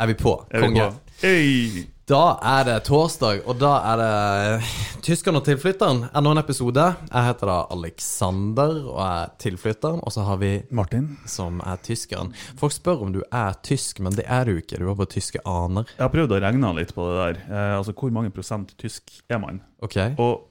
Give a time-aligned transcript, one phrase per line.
[0.00, 0.32] Er vi på?
[0.50, 0.84] Er vi Konge.
[0.90, 1.16] på?
[1.20, 1.82] Hey.
[2.08, 4.70] Da er det torsdag, og da er det
[5.04, 6.00] Tyskeren og tilflytteren.
[6.16, 6.86] Enda en episode.
[7.06, 10.00] Jeg heter da Alexander og er tilflytteren.
[10.02, 11.18] Og så har vi Martin.
[11.26, 12.32] som er tyskeren.
[12.58, 14.80] Folk spør om du er tysk, men det er du ikke.
[14.80, 15.84] Du har bare tyske aner.
[15.96, 17.40] Jeg har prøvd å regne litt på det der.
[17.46, 19.60] Eh, altså, Hvor mange prosent tysk er man?
[19.82, 19.96] Ok?
[20.18, 20.49] Og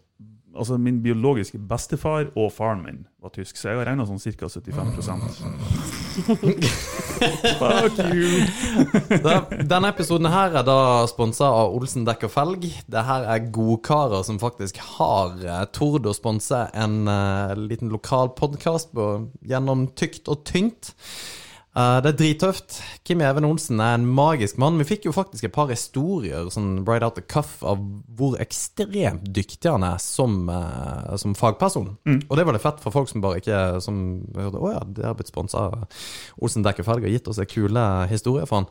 [0.56, 4.48] altså, Min biologiske bestefar og faren min var tysk, så jeg har regna sånn ca.
[4.48, 5.40] 75
[7.60, 8.46] Fuck you!
[9.26, 10.78] Da, denne episoden her er da
[11.12, 12.70] sponsa av Olsen dekk og felg.
[12.88, 18.32] Det her er godkarer som faktisk har eh, tord å sponse en uh, liten lokal
[18.40, 18.96] podkast
[19.44, 20.94] gjennom tykt og tynt.
[21.80, 22.80] Eh, det er drittøft.
[23.08, 24.80] Kim Even Olsen er en magisk mann.
[24.82, 27.80] Vi fikk jo faktisk et par historier sånn right out the cuff av
[28.18, 31.94] hvor ekstremt dyktig han er som, uh, som fagperson.
[32.28, 35.06] Og det var det fett for folk som bare ikke Som hørte Å ja, det
[35.06, 35.70] har blitt sponsa
[36.42, 38.70] Olsen Dekkerfelg og gitt oss en kule historier for han.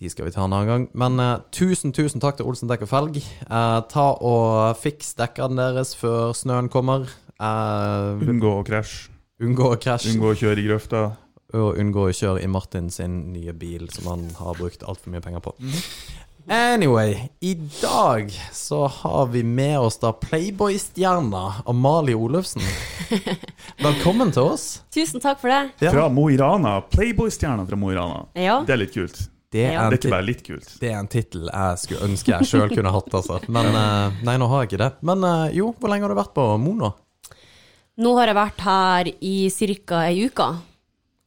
[0.00, 0.88] De skal vi ta en annen gang.
[0.94, 3.20] Men uh, tusen, tusen takk til Olsen Dekker felg.
[3.48, 7.10] Ta og fiks dekkene deres før snøen kommer.
[7.36, 9.12] Unngå å krasje.
[9.44, 10.14] unngå å krasje.
[10.14, 11.06] Unngå å kjøre i grøfta.
[11.56, 15.22] Og unngå å kjøre i Martin sin nye bil, som han har brukt altfor mye
[15.24, 15.54] penger på.
[16.52, 22.62] Anyway, i dag så har vi med oss da Playboy-stjerna Amalie Olufsen.
[23.82, 24.66] Velkommen til oss.
[24.94, 25.62] Tusen takk for det.
[25.82, 25.90] Ja.
[25.94, 26.76] Fra Mo i Rana.
[26.92, 28.20] Playboy-stjerna fra Mo i Rana.
[28.38, 28.60] Ja.
[28.66, 29.18] Det er litt kult.
[29.56, 30.70] Det er en Det er litt kult.
[30.82, 33.40] det er en tittel jeg skulle ønske jeg sjøl kunne hatt, altså.
[33.48, 34.92] Men eh, nei, nå har jeg ikke det.
[35.06, 36.90] Men eh, jo, hvor lenge har du vært på Mo nå?
[38.02, 39.36] Nå har jeg vært her i
[39.88, 40.00] ca.
[40.10, 40.48] ei uke.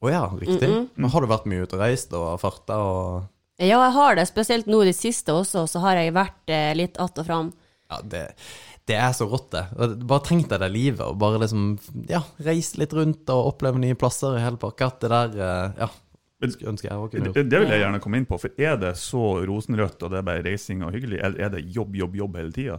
[0.00, 0.68] Å ja, riktig.
[0.96, 3.26] Men har du vært mye ute og reist og farta og
[3.60, 4.24] Ja, jeg har det.
[4.30, 7.50] Spesielt nå i det siste også, så har jeg vært eh, litt att og fram.
[7.90, 8.22] Ja, det,
[8.88, 9.64] det er så rått, det.
[10.08, 11.74] Bare tenk deg det livet, og bare liksom
[12.08, 14.88] Ja, reise litt rundt og oppleve nye plasser i hele pakka.
[15.02, 15.90] Det der eh, Ja.
[16.40, 17.50] ønsker jeg òg kunne Det, gjort.
[17.50, 20.22] det vil jeg gjerne komme inn på, for er det så rosenrødt og det er
[20.30, 22.78] bare reising og hyggelig, eller er det jobb, jobb, jobb hele tida?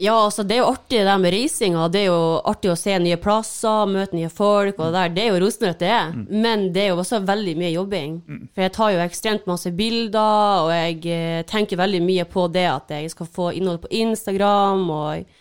[0.00, 1.84] Ja, altså det er jo artig det der med reisinga.
[1.92, 5.12] Det er jo artig å se nye plasser, møte nye folk og det der.
[5.12, 6.14] Det er jo rosenrødt, det er.
[6.32, 8.16] Men det er jo også veldig mye jobbing.
[8.54, 12.64] For jeg tar jo ekstremt masse bilder, og jeg eh, tenker veldig mye på det
[12.70, 15.36] at jeg skal få innhold på Instagram, og,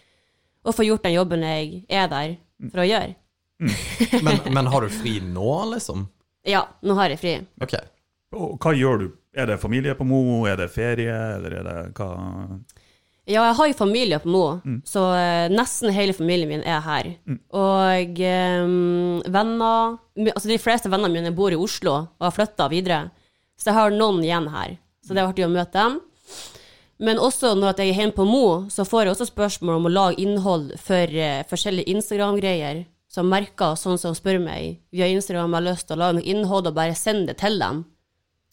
[0.68, 2.36] og få gjort den jobben jeg er der
[2.68, 3.16] for å gjøre.
[4.26, 6.08] Men, men har du fri nå, liksom?
[6.50, 7.34] Ja, nå har jeg fri.
[7.62, 7.76] Ok.
[8.34, 9.04] Og hva gjør du?
[9.38, 12.08] Er det familie på Mo, er det ferie, eller er det hva
[13.30, 14.46] Ja, jeg har jo familie på Mo,
[14.84, 17.10] så eh, nesten hele familien min er her.
[17.54, 18.64] Og eh,
[19.30, 20.00] venner
[20.34, 23.12] Altså, de fleste vennene mine bor i Oslo og har flytta videre,
[23.56, 24.74] så jeg har noen igjen her.
[25.06, 26.00] Så det er artig å møte dem.
[27.02, 29.94] Men også når jeg er hjemme på Mo, så får jeg også spørsmål om å
[29.94, 32.84] lage innhold for eh, forskjellige Instagram-greier.
[33.12, 36.70] Så merker sånn som spør meg via Instagram har lyst til å lage noe innhold
[36.70, 37.82] og bare sende det til dem.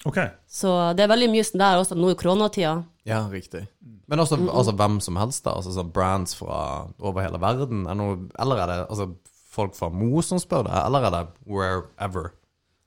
[0.06, 0.30] Okay.
[0.48, 2.78] Så det er veldig mye sånn der også nå i koronatida.
[3.08, 3.64] Ja, riktig.
[4.08, 5.56] Men også altså, hvem som helst, da?
[5.56, 7.86] Altså sånn brands fra over hele verden?
[7.88, 9.10] Er noe, eller er det altså,
[9.52, 12.34] folk fra Mo som spør deg, eller er det wherever?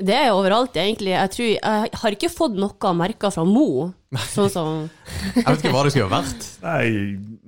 [0.02, 1.12] Det er overalt, egentlig.
[1.14, 3.92] Jeg tror Jeg har ikke fått noe merker fra Mo.
[4.34, 4.70] Sånn som
[5.38, 6.48] Jeg vet ikke hva det skulle ha vært.
[6.66, 6.88] Nei,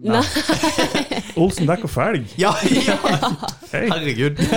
[0.05, 1.21] nei.
[1.41, 2.35] Olsen dekk og felg.
[2.39, 2.97] Ja, ja.
[3.73, 3.89] Hey.
[3.89, 4.37] Herregud.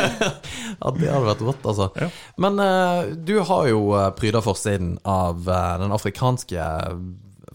[0.77, 1.87] Ja, det hadde vært rått, altså.
[1.97, 2.11] Ja.
[2.43, 6.67] Men uh, du har jo uh, pryda forsiden av uh, den afrikanske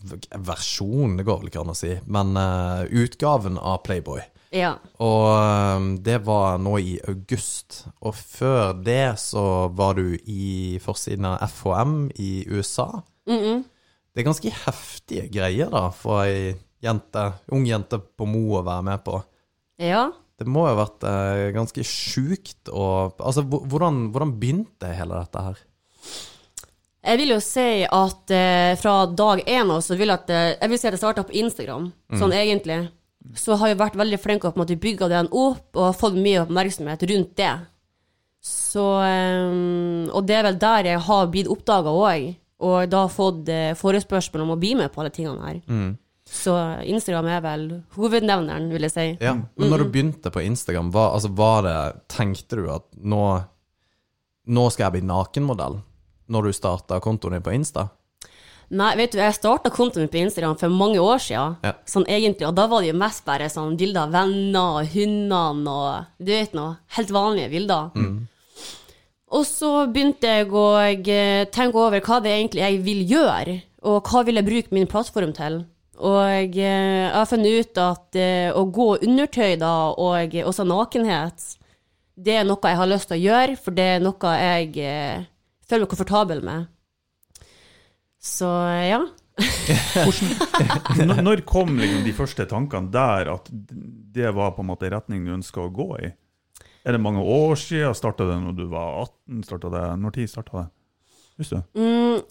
[0.04, 4.22] v- versjonen, det går vel ikke an å si, men uh, utgaven av Playboy.
[4.52, 4.74] Ja.
[5.00, 5.28] Og
[5.80, 7.86] um, det var nå i august.
[8.04, 12.90] Og før det så var du i forsiden av FHM i USA.
[14.12, 16.52] Det er ganske heftige greier da for ei
[16.84, 17.24] jente,
[17.56, 19.22] ung jente på Mo å være med på.
[19.80, 20.10] Ja.
[20.42, 22.86] Det må jo ha vært uh, ganske sjukt å
[23.22, 25.64] Altså, hvordan, hvordan begynte hele dette her?
[27.02, 30.70] Jeg vil jo si at eh, fra dag én av så vil at eh, Jeg
[30.70, 31.88] vil si at jeg starta på Instagram,
[32.20, 32.78] sånn egentlig.
[33.38, 35.96] Så har jeg vært veldig flink til å på en måte bygge den opp og
[35.98, 37.54] fått mye oppmerksomhet rundt det.
[38.42, 42.30] Så eh, Og det er vel der jeg har blitt oppdaga òg,
[42.62, 45.62] og da fått eh, forespørsel om å bli med på alle tingene her.
[46.32, 46.54] Så
[46.88, 47.64] Instagram er vel
[47.98, 49.08] hovednevneren, vil jeg si.
[49.20, 51.78] Ja, men når du begynte på Instagram, hva, altså, var det
[52.14, 53.24] Tenkte du at nå
[54.52, 55.82] Nå skal jeg bli nakenmodell?
[56.32, 57.90] Når du starta kontoen din på Insta?
[58.72, 61.58] Nei, vet du, jeg starta kontoen min på Instagram for mange år siden.
[61.66, 61.74] Ja.
[61.90, 65.74] Sånn egentlig, og da var det jo mest bare sånn bilder av venner og hundene
[65.74, 67.90] og du vet noe, helt vanlige bilder.
[69.32, 74.08] Og så begynte jeg å eh, tenke over hva det egentlig jeg vil gjøre, og
[74.08, 75.62] hva vil jeg bruke min plattform til.
[76.02, 81.48] Og eh, jeg har funnet ut at eh, å gå undertøy da, og også nakenhet,
[82.16, 85.28] det er noe jeg har lyst til å gjøre, for det er noe jeg eh,
[85.72, 86.70] føler meg komfortabel med.
[88.22, 88.48] Så
[88.86, 89.02] ja.
[91.02, 95.24] Når, når kom liksom de første tankene der at det var på en måte retning
[95.26, 96.12] du ønska å gå i?
[96.86, 97.96] Er det mange år siden?
[97.98, 99.42] Starta det når du var 18?
[99.48, 100.68] Startet det, når tid starta det?
[101.42, 101.82] Husker du?
[101.82, 102.22] Mm,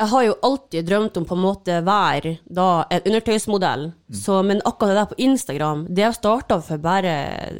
[0.00, 4.62] jeg har jo alltid drømt om på en måte være da en undertøysmodell, så, men
[4.64, 7.12] akkurat det der på Instagram, det starta for bare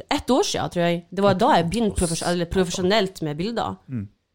[0.09, 1.03] ett år siden, tror jeg.
[1.11, 3.77] Det var da jeg begynte profes profesjonelt med bilder.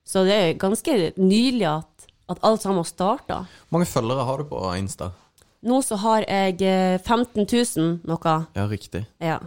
[0.06, 3.40] Så det er ganske nylig at, at alt sammen starta.
[3.66, 5.10] Hvor mange følgere har du på Insta?
[5.66, 8.34] Nå så har jeg eh, 15 000 noe.
[8.54, 9.02] Ja, riktig.
[9.18, 9.40] Ja.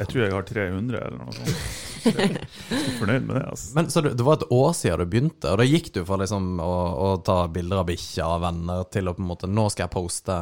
[0.00, 1.58] Jeg tror jeg har 300 eller noe sånt.
[2.02, 3.42] Så jeg er fornøyd med det.
[3.50, 3.74] altså.
[3.76, 6.16] Men så det, det var et år siden du begynte, og da gikk du fra
[6.22, 6.70] liksom å,
[7.04, 9.94] å ta bilder av bikkja og venner til å på en måte Nå skal jeg
[9.98, 10.38] poste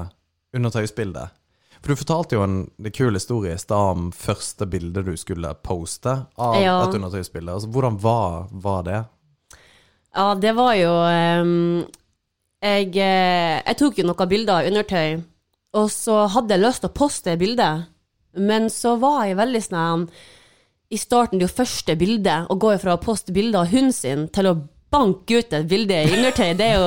[0.57, 1.37] undertøysbildet.
[1.81, 5.53] For du fortalte jo en det kul historie i stad om første bilde du skulle
[5.65, 6.79] poste av Ja.
[6.87, 7.53] et undertøysbilde.
[7.57, 9.01] Altså, hvordan var, var det?
[10.17, 11.85] Ja, det var jo um,
[12.61, 15.21] jeg, eh, jeg tok jo noen bilder av undertøy,
[15.79, 17.75] og så hadde jeg lyst til å poste bildet,
[18.37, 20.09] men så var jeg veldig sånn
[20.91, 23.93] I starten, det er jo første bildet, å gå fra å poste bilde av hunden
[23.95, 24.59] sin til å
[24.91, 26.85] banke ut et bilde i undertøy, det er jo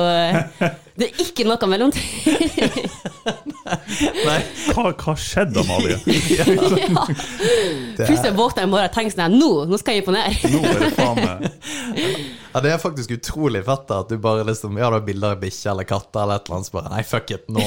[0.94, 2.04] Det er ikke noe mellomtid.
[4.28, 4.40] Nei.
[4.76, 5.96] Hva, hva skjedde, Amalie?
[7.98, 10.30] Plutselig våkna jeg i morgen og tenkte sånn Nå, nå skal jeg imponere.
[10.52, 11.40] Nå er det faen meg
[12.54, 15.40] Ja, Det er faktisk utrolig fett at du bare liksom Ja, du har bilder av
[15.42, 17.64] bikkje eller katter eller et eller annet, så bare Nei, fuck it, nå.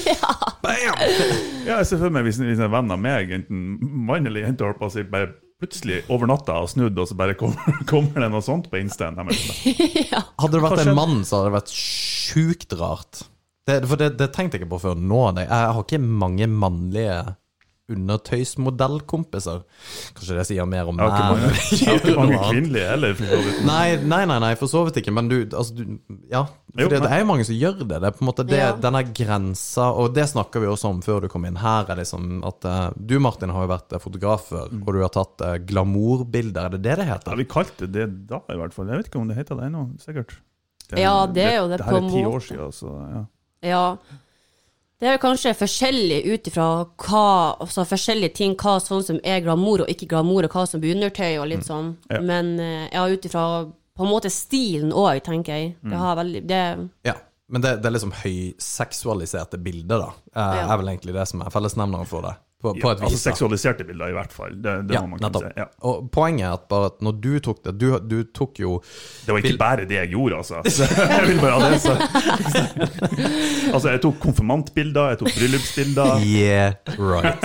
[0.66, 1.02] Bam!
[1.66, 3.62] Ja, jeg ser for meg hvis, hvis en venn av meg, enten
[4.08, 5.30] mann eller jente, holdt på å si, bare
[5.62, 9.16] plutselig over natta har snudd, og så bare kommer, kommer det noe sånt på Instaen.
[9.16, 10.20] ja.
[10.42, 13.22] Hadde det vært en mann, så hadde det vært sjukt rart.
[13.66, 15.22] Det, for det, det tenkte jeg ikke på før nå.
[15.40, 17.16] Jeg har ikke mange mannlige
[17.92, 19.62] undertøysmodellkompiser.
[20.16, 23.20] Kanskje det sier mer om meg jeg har ikke mange kvinnelige heller.
[23.66, 25.14] Nei, nei, nei, nei, for så vidt ikke.
[25.14, 25.84] Men du, altså, du
[26.32, 26.44] Ja.
[26.76, 27.86] For det, det er jo mange som gjør det.
[27.88, 28.72] Det er på en måte det, Ja.
[28.76, 32.42] denne grensa, og det snakker vi også om før du kom inn her, er liksom
[32.44, 35.54] at eh, Du, Martin, har jo vært eh, fotograf før, og du har tatt uh,
[35.70, 36.66] glamourbilder.
[36.66, 37.32] Er det det det heter?
[37.32, 38.90] Ja, vi kalte det da, i hvert fall.
[38.92, 40.36] Jeg vet ikke om det heter det ennå, sikkert.
[40.92, 43.24] Ja, det er jo det Det her på er ti år siden, så ja.
[43.66, 43.84] Ja.
[45.00, 46.66] Det er kanskje forskjellig ut ifra
[47.04, 47.24] hva
[47.60, 50.94] altså forskjellige ting, hva sånn som er glamour og ikke glamour, og hva som blir
[50.96, 51.90] undertøy og litt sånn.
[52.08, 52.22] Ja.
[52.24, 53.42] Men eh, ja, ut ifra
[53.96, 55.74] på en måte stilen òg, tenker jeg.
[55.84, 56.64] Det har veldig det,
[57.08, 57.14] Ja.
[57.48, 60.08] Men det, det er liksom høyseksualiserte bilder, da.
[60.34, 60.64] Eh, Ja.
[60.72, 62.32] Er vel egentlig det som er fellesnevneren for det.
[62.56, 63.20] På, på ja et altså vis.
[63.20, 63.30] da.
[63.30, 64.54] seksualiserte bilder, i hvert fall.
[64.64, 65.50] Det, det Ja, må man kunne si.
[65.60, 65.66] Ja.
[65.90, 68.78] Og poenget er at bare at når du tok det Du, du tok jo
[69.26, 70.62] Det var ikke bare det jeg gjorde, altså.
[71.12, 71.96] Jeg vil bare ha det Så.
[73.76, 76.24] Altså, jeg tok konfirmantbilder, jeg tok bryllupsbilder.
[76.24, 77.44] Yeah, right.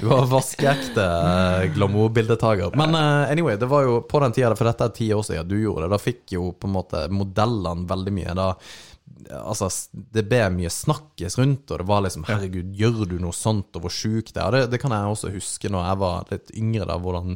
[0.00, 2.74] Du var vaskeekte eh, glamourbildetaker.
[2.80, 5.46] Men uh, anyway, det var jo på den tida, for dette er ti år siden
[5.50, 8.48] du gjorde det, da fikk jo på en måte modellene veldig mye da
[9.34, 9.68] Altså,
[10.14, 13.82] det ble mye snakkes rundt, og det var liksom Herregud, gjør du noe sånt, og
[13.86, 14.54] hvor sjuk det er?
[14.54, 17.34] Det, det kan jeg også huske når jeg var litt yngre, da, hvordan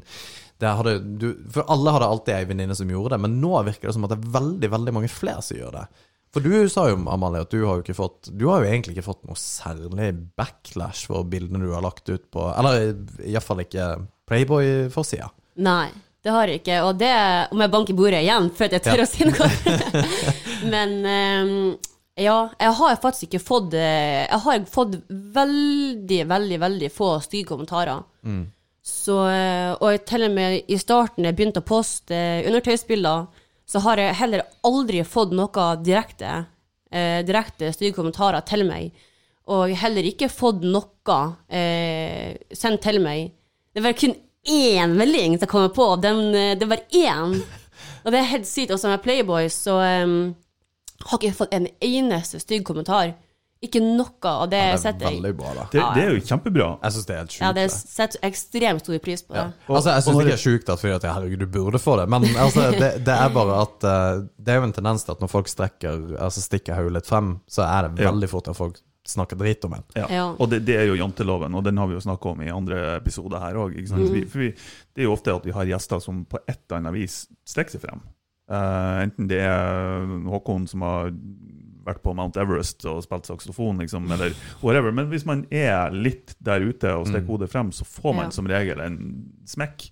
[0.63, 3.89] det hadde, du, For alle hadde alltid ei venninne som gjorde det, men nå virker
[3.91, 5.87] det som at det er veldig, veldig mange flere som gjør det.
[6.33, 8.95] For du sa jo, Amalie, at du har jo ikke fått Du har jo egentlig
[8.95, 10.07] ikke fått noe særlig
[10.39, 12.95] backlash for bildene du har lagt ut på Eller
[13.29, 13.91] iallfall ikke
[14.31, 15.29] Playboy-forsida.
[15.67, 15.91] Nei,
[16.25, 16.79] det har jeg ikke.
[16.87, 17.11] Og det
[17.53, 19.05] om jeg banker bordet igjen, før jeg tør Ja.
[19.05, 20.33] å si noe.
[20.65, 21.79] Men um,
[22.21, 27.49] ja, jeg har faktisk ikke fått eh, Jeg har fått veldig, veldig, veldig få stygge
[27.55, 28.03] kommentarer.
[28.83, 33.31] Så, eh, og til og med i starten jeg begynte å poste eh, undertøysbilder,
[33.65, 36.35] så har jeg heller aldri fått noe direkte,
[36.91, 38.91] eh, direkte stygge kommentarer til meg.
[39.55, 43.33] Og heller ikke fått noe eh, sendt til meg.
[43.73, 47.39] Det var kun én melding som kommer på, den, det var én.
[48.05, 48.75] Og det er helt sykt.
[48.75, 50.33] Også med Playboy så um,
[51.11, 53.15] har ikke fått en eneste stygg kommentar.
[53.63, 55.21] Ikke noe av det Det er setter jeg.
[55.23, 55.65] veldig bra, da.
[55.71, 56.65] Det, det er jo kjempebra.
[56.83, 57.43] Jeg syns det er helt sjukt.
[57.45, 57.75] Ja, det det.
[57.79, 59.45] setter ekstremt stor pris på det.
[59.69, 61.97] Og- altså, jeg syns ikke det er sjukt at fordi at herregud, du burde få
[62.01, 65.13] det, men altså, det, det er bare at uh, Det er jo en tendens til
[65.15, 68.11] at når folk strekker, altså stikker hodet litt frem, så er det Ja.
[68.11, 69.83] veldig fort at folk snakker drit om en.
[69.95, 70.07] Ja.
[70.11, 70.27] Ja.
[70.39, 72.97] Og det, det er jo janteloven, og den har vi jo snakka om i andre
[72.97, 73.79] episoder her òg.
[73.79, 74.35] Mm.
[74.35, 77.79] det er jo ofte at vi har gjester som på et eller annet vis strekker
[77.79, 78.03] seg frem.
[78.53, 81.13] Eh, enten det er Håkon som har
[81.83, 84.93] vært på Mount Everest og spilt saksofon, liksom, eller whatever.
[84.95, 88.35] Men hvis man er litt der ute og stikker hodet frem, så får man Ja.
[88.37, 88.99] som regel en
[89.51, 89.89] smekk.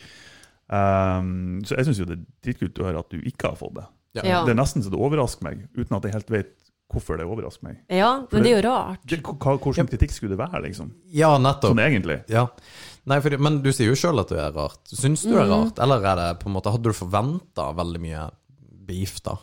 [0.70, 3.74] Um, så jeg syns jo det er dritkult å høre at du ikke har fått
[3.80, 3.86] det.
[4.14, 4.22] Ja.
[4.26, 4.38] Ja.
[4.46, 6.52] Det er nesten så det overrasker meg, uten at jeg helt vet
[6.90, 7.80] hvorfor det overrasker meg.
[7.90, 9.02] Ja, men det er jo rart.
[9.06, 10.92] Det, hva, hvordan kritikk skulle det være, liksom?
[11.14, 11.72] Ja, nettopp.
[11.74, 12.20] Sånn egentlig.
[12.30, 12.46] Ja.
[13.10, 14.80] Nei, for, men du sier jo sjøl at det er rart.
[14.90, 18.02] Syns du det er rart, eller er det på en måte Hadde du forventa veldig
[18.02, 18.24] mye
[18.90, 19.38] beef, da?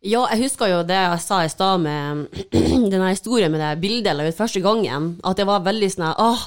[0.00, 2.30] Ja, jeg husker jo det jeg sa i stad med
[2.92, 5.12] denne historien med det bildet jeg la ut første gangen.
[5.24, 6.46] At det var veldig sånn åh,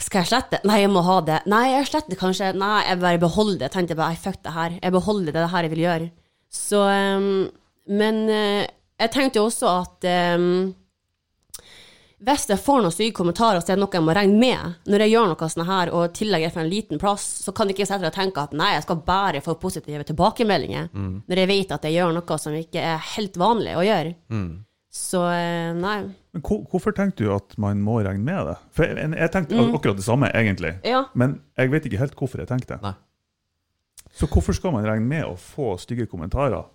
[0.00, 0.62] skal jeg slette?
[0.64, 1.42] Nei, jeg må ha det.
[1.50, 2.54] Nei, jeg sletter kanskje.
[2.56, 3.68] Nei, jeg bare beholder det.
[3.68, 4.78] Jeg tenkte bare, fuck det her.
[4.80, 6.10] Jeg beholder det, det her jeg vil gjøre.
[6.50, 7.26] Så um,
[8.00, 8.64] Men uh,
[9.00, 10.08] jeg tenkte jo også at
[10.40, 10.72] um,
[12.20, 14.80] hvis jeg får noen stygge kommentarer, så er det noe jeg må regne med.
[14.92, 17.54] Når jeg gjør noe sånn her, og i tillegg er fra en liten plass, så
[17.56, 21.14] kan jeg ikke sette og tenke at nei, jeg skal bare få positive tilbakemeldinger, mm.
[21.30, 24.12] når jeg vet at jeg gjør noe som ikke er helt vanlig å gjøre.
[24.28, 24.50] Mm.
[24.90, 26.00] Så eh, nei.
[26.34, 28.56] Men Hvorfor tenkte du at man må regne med det?
[28.74, 29.72] For Jeg, jeg tenkte mm.
[29.78, 30.74] akkurat det samme, egentlig.
[30.84, 31.06] Ja.
[31.14, 32.80] Men jeg vet ikke helt hvorfor jeg tenkte.
[32.84, 32.98] Nei.
[34.12, 36.66] Så hvorfor skal man regne med å få stygge kommentarer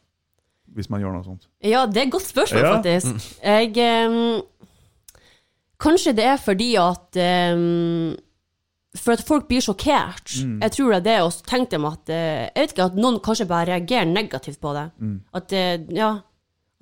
[0.75, 1.49] hvis man gjør noe sånt?
[1.61, 2.75] Ja, det er et godt spørsmål, ja.
[2.79, 3.13] faktisk.
[3.13, 3.75] Mm.
[3.75, 4.54] Jeg um
[5.85, 7.19] Kanskje det er fordi at
[7.53, 8.15] um,
[8.95, 10.31] For at folk blir sjokkert.
[10.41, 10.61] Mm.
[10.63, 13.01] Jeg tror det er det, og så tenkte de at uh, Jeg vet ikke, at
[13.01, 14.87] noen kanskje bare reagerer negativt på det.
[14.99, 15.19] Mm.
[15.35, 16.13] At uh, ja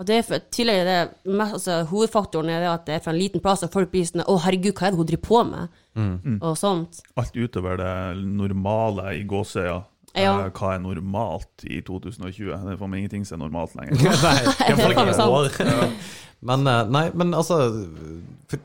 [0.02, 3.20] at det er for, tillegg det, altså, Hovedfaktoren er det at det er fra en
[3.20, 5.80] liten plass, og folk blir sånn 'Å, herregud, hva er det hun driver på med?'
[5.96, 6.40] Mm.
[6.42, 7.04] og sånt.
[7.16, 9.66] Alt utover det normale i gåseøya.
[9.70, 9.82] Ja.
[10.14, 12.52] Uh, hva er normalt i 2020?
[12.68, 13.98] Det får meg ingenting som er normalt lenger.
[14.28, 15.94] Nei.
[16.44, 18.58] Men, eh, nei, men altså det,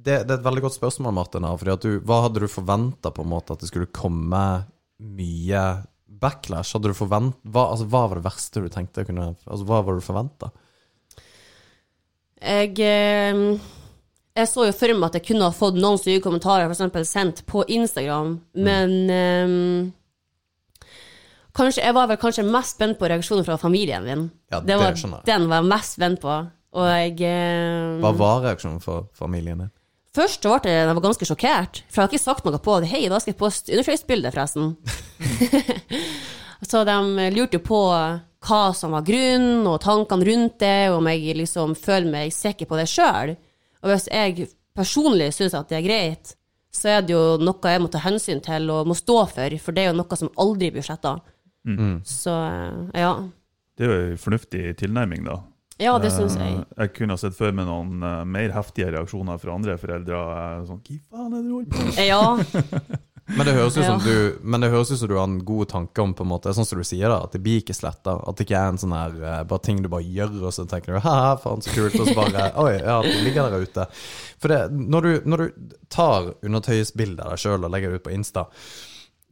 [0.00, 1.44] det, er et veldig godt spørsmål, Martin.
[1.60, 4.42] Fordi at du, hva hadde du forventa at det skulle komme
[4.96, 5.64] mye
[6.06, 6.72] backlash?
[6.72, 9.92] Hadde du forvent, hva, altså, hva var det verste du tenkte kunne altså, Hva var
[9.92, 10.50] det du forventa?
[12.40, 13.44] Jeg, eh,
[14.36, 17.12] jeg så jo for meg at jeg kunne ha fått noen stygge kommentarer f.eks.
[17.12, 18.64] sendt på Instagram, mm.
[18.64, 19.92] men um,
[21.56, 24.28] kanskje, Jeg var vel kanskje mest spent på reaksjonen fra familien min.
[24.52, 26.36] Ja, det, det var, den var jeg mest spent på.
[26.76, 29.72] Og jeg eh, Hva var reaksjonen fra familien din?
[30.16, 32.78] Først så ble jeg, jeg var ganske sjokkert, for jeg har ikke sagt noe på
[32.80, 32.88] det.
[32.88, 34.76] 'Hei, da skal jeg poste undertøysbilde', forresten.
[36.70, 37.80] så de lurte på
[38.46, 42.68] hva som var grunnen, og tankene rundt det, og om jeg liksom føler meg sikker
[42.70, 43.34] på det sjøl.
[43.84, 46.32] Og hvis jeg personlig syns at det er greit,
[46.72, 49.76] så er det jo noe jeg må ta hensyn til og må stå for, for
[49.76, 51.18] det er jo noe som aldri blir sletta.
[51.66, 51.98] Mm.
[52.06, 52.32] Så
[52.94, 53.12] ja.
[53.76, 55.42] Det er jo en fornuftig tilnærming, da.
[55.76, 56.54] Ja, det syns jeg.
[56.56, 60.22] Eh, jeg kunne ha sett for meg noen uh, mer heftige reaksjoner fra andre foreldre.
[60.68, 61.98] Sånn, Hva faen er det du holder på med?
[62.06, 62.22] Ja.
[63.36, 65.68] men, det høres ut som du, men det høres jo som du har en god
[65.74, 68.16] tanke om på en måte, sånn som du sier da, at det blir ikke sletta.
[68.16, 69.20] At det ikke er en sånn her
[69.52, 72.16] bare ting du bare gjør, og så tenker du ha faen så kult, og så
[72.16, 73.88] bare Oi, ja, du ligger der ute.
[74.40, 74.62] For det,
[74.96, 78.48] når du, når du tar undertøysbilde av deg sjøl og legger det ut på Insta,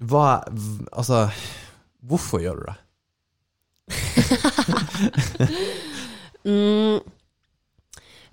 [0.05, 0.43] hva
[0.93, 1.31] Altså,
[2.04, 2.76] hvorfor gjør du det?
[6.44, 7.00] Mm,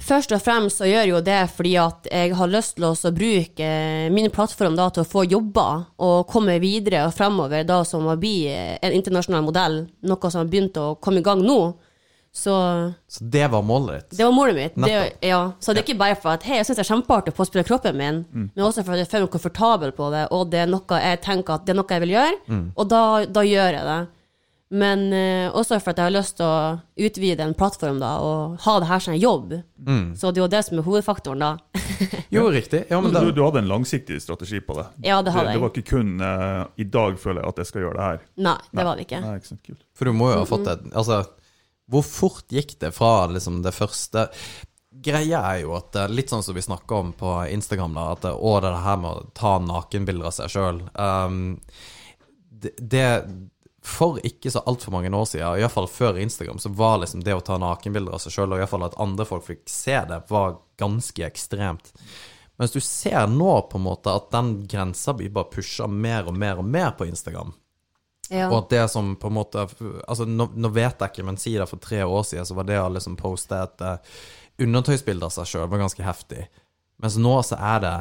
[0.03, 3.69] først og fremst så gjør jo det fordi at jeg har lyst til å bruke
[4.11, 8.17] min plattform da til å få jobber og komme videre og fremover da som å
[8.19, 11.71] bli en internasjonal modell, noe som har begynt å komme i gang nå.
[12.33, 12.53] Så,
[13.11, 14.17] så det var målet ditt?
[14.17, 14.75] Det var målet mitt.
[14.87, 15.41] Det, ja.
[15.59, 17.65] Så det er ikke bare for at hei, jeg syns det er kjempeartig å spille
[17.67, 18.45] kroppen min, mm.
[18.53, 21.19] men også for at jeg føler meg komfortabel på det, og det er noe jeg
[21.25, 22.65] tenker at det er noe jeg vil gjøre, mm.
[22.79, 23.99] og da, da gjør jeg det.
[24.71, 28.61] Men uh, også for at jeg har lyst til å utvide en plattform da, og
[28.63, 29.57] ha det her som en jobb.
[29.83, 30.05] Mm.
[30.15, 31.81] Så det er jo det som er hovedfaktoren, da.
[32.37, 32.85] jo, riktig.
[32.87, 33.25] Ja, da...
[33.25, 34.87] du, du, hadde en langsiktig strategi på det?
[35.03, 35.59] Ja, det hadde jeg.
[35.59, 38.23] Det, var ikke kun uh, 'i dag føler jeg at jeg skal gjøre det her'?
[38.47, 38.87] Nei, det Nei.
[38.87, 39.21] var det ikke.
[39.25, 39.83] Nei, ikke sant, kult.
[39.91, 41.19] For du må jo ha fått det Altså,
[41.91, 44.29] hvor fort gikk det fra liksom det første
[44.91, 48.51] Greia er jo at litt sånn som vi snakka om på Instagram, da, at å,
[48.61, 51.55] det her med å ta nakenbilder av seg sjøl um,
[52.61, 53.05] det, det
[53.81, 57.41] for ikke så altfor mange år siden, iallfall før Instagram, så var liksom det å
[57.41, 61.25] ta nakenbilder av seg sjøl, og iallfall at andre folk fikk se det, var ganske
[61.25, 61.89] ekstremt.
[62.61, 66.37] Mens du ser nå på en måte at den grensa blir bare pusha mer og
[66.37, 67.55] mer og mer på Instagram.
[68.31, 68.47] Ja.
[68.47, 69.65] Og at det som på en måte
[70.07, 72.69] Altså, nå, nå, vet jeg ikke, men si det for tre år siden, så var
[72.69, 74.21] det alle som posta et uh,
[74.61, 76.45] undertøysbilde av seg sjøl var ganske heftig.
[77.01, 77.95] Mens nå så er det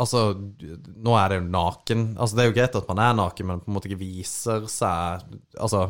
[0.00, 2.04] Altså, nå er det jo naken.
[2.16, 4.64] Altså, det er jo greit at man er naken, men på en måte ikke viser
[4.72, 5.26] seg
[5.60, 5.82] Altså,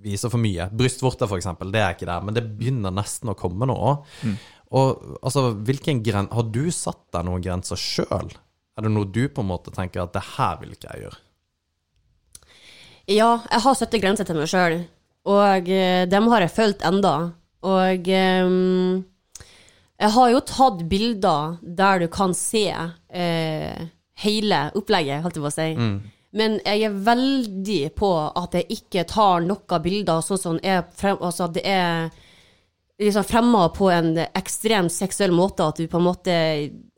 [0.00, 0.70] viser for mye.
[0.72, 4.08] Brystvorter, for eksempel, det er ikke der, men det begynner nesten å komme nå òg.
[4.24, 4.38] Mm.
[4.80, 8.30] Og altså, hvilken gren Har du satt deg noen grenser sjøl?
[8.78, 11.20] Er det noe du på en måte tenker at det her vil ikke jeg gjøre?
[13.10, 14.80] Ja, jeg har satt grenser til meg sjøl,
[15.26, 17.14] og uh, dem har jeg fulgt enda.
[17.66, 19.00] Og um,
[20.00, 23.82] jeg har jo tatt bilder der du kan se eh,
[24.22, 25.68] hele opplegget, holdt jeg på å si.
[25.76, 25.98] Mm.
[26.40, 31.18] Men jeg er veldig på at jeg ikke tar noen bilder sånn som er frem,
[31.20, 32.08] altså det er
[33.00, 35.68] liksom fremma på en ekstremt seksuell måte.
[35.68, 36.34] At du på en måte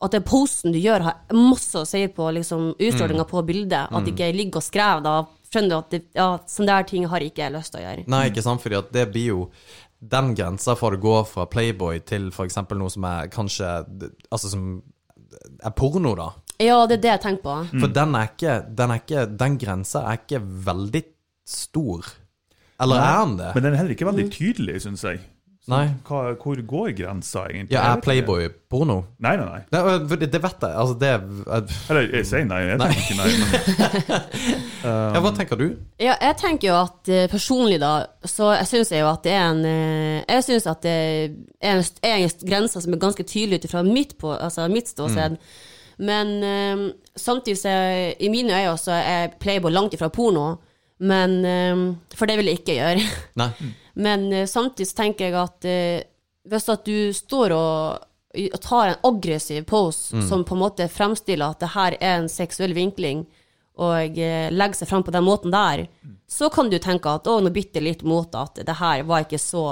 [0.02, 3.30] At den posen du gjør, har masse å si på liksom, utstrålinga mm.
[3.30, 3.90] på bildet.
[3.90, 4.12] At mm.
[4.12, 5.16] ikke jeg ligger og skrever da.
[5.52, 8.06] Skjønner du at det, ja, sånne der ting har ikke jeg lyst til å gjøre.
[8.12, 9.42] Nei, ikke sant, fordi at det blir jo
[10.02, 12.56] den grensa for å gå fra Playboy til f.eks.
[12.74, 13.68] noe som er kanskje
[14.32, 14.64] Altså som
[15.62, 16.30] er porno, da.
[16.62, 17.54] Ja, det er det jeg tenker på.
[17.82, 21.04] For den er ikke Den, er ikke, den grensa er ikke veldig
[21.48, 22.10] stor.
[22.82, 23.52] Eller er den det?
[23.54, 25.20] Men den er heller ikke veldig tydelig, syns jeg.
[25.70, 25.84] Nei.
[26.08, 27.70] Hva, hvor går grensa, egentlig?
[27.76, 28.00] Ja, er.
[28.02, 28.96] Playboy porno?
[29.22, 29.60] Nei, nei, nei.
[30.10, 30.74] Det, det, vet jeg.
[30.74, 33.28] Altså, det er- Eller jeg sier nei, jeg tenker ikke nei.
[33.38, 34.22] Men,
[34.82, 35.66] Ja, hva tenker du?
[36.02, 37.92] Ja, jeg tenker jo at eh, personlig, da,
[38.26, 40.96] så jeg syns jo at det er en eh, Jeg syns at det
[41.62, 45.38] er en, en grense som er ganske tydelig ut fra mitt, på, altså mitt ståsted.
[46.02, 46.82] Men um,
[47.14, 47.70] samtidig så
[48.18, 50.56] i mine øyne så er Playboy langt ifra porno.
[50.98, 51.84] Men um,
[52.18, 53.06] For det vil jeg ikke gjøre.
[53.38, 53.52] Nei.
[53.94, 56.00] Men eh, samtidig tenker jeg at eh,
[56.48, 58.08] hvis at du står og,
[58.64, 62.72] tar en aggressiv pose som på en måte fremstiller at det her er en seksuell
[62.72, 63.26] vinkling,
[63.82, 65.86] og eh, legger seg fram på den måten der,
[66.28, 69.26] så kan du tenke at å, nå bytter jeg litt mot at det her var
[69.26, 69.66] ikke så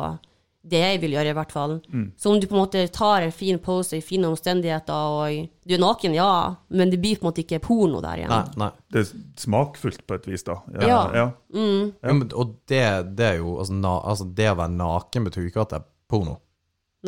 [0.61, 1.75] det jeg vil gjøre, i hvert fall.
[2.21, 5.75] Så om du på en måte tar en fin pose i fine omstendigheter, og du
[5.75, 8.35] er naken, ja, men det blir på en måte ikke porno der igjen.
[8.35, 8.71] Nei, nei.
[8.93, 10.59] det er smakfullt på et vis, da.
[10.77, 11.01] Ja.
[11.17, 11.27] ja.
[11.55, 12.85] Ja, men, og det,
[13.17, 15.89] det er jo altså, na, altså, Det å være naken betyr ikke at det er
[16.11, 16.37] porno.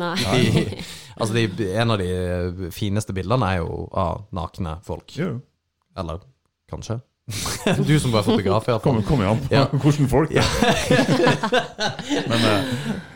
[0.01, 0.15] Nei.
[0.17, 0.65] De,
[1.19, 5.13] altså, de, en av de fineste bildene er jo av nakne folk.
[5.19, 5.35] Jo.
[5.99, 6.25] Eller
[6.71, 6.97] kanskje?
[7.87, 8.79] Du som bare fotograf, i.
[8.83, 9.67] Kommer kom an på Ja.
[9.83, 10.47] hvordan folk det er.
[12.29, 12.73] Men eh,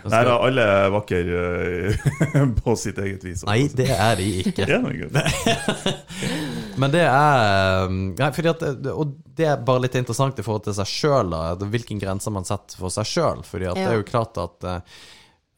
[0.08, 3.44] nei da, alle er vakre eh, på sitt eget vis.
[3.50, 4.68] Nei, det er de ikke.
[5.12, 5.28] Men.
[6.80, 8.64] Men det er nei, fordi at,
[8.96, 11.36] Og det er bare litt interessant i forhold til seg sjøl,
[11.68, 13.44] hvilken grense man setter for seg sjøl.
[13.44, 15.04] At det er jo klart at eh,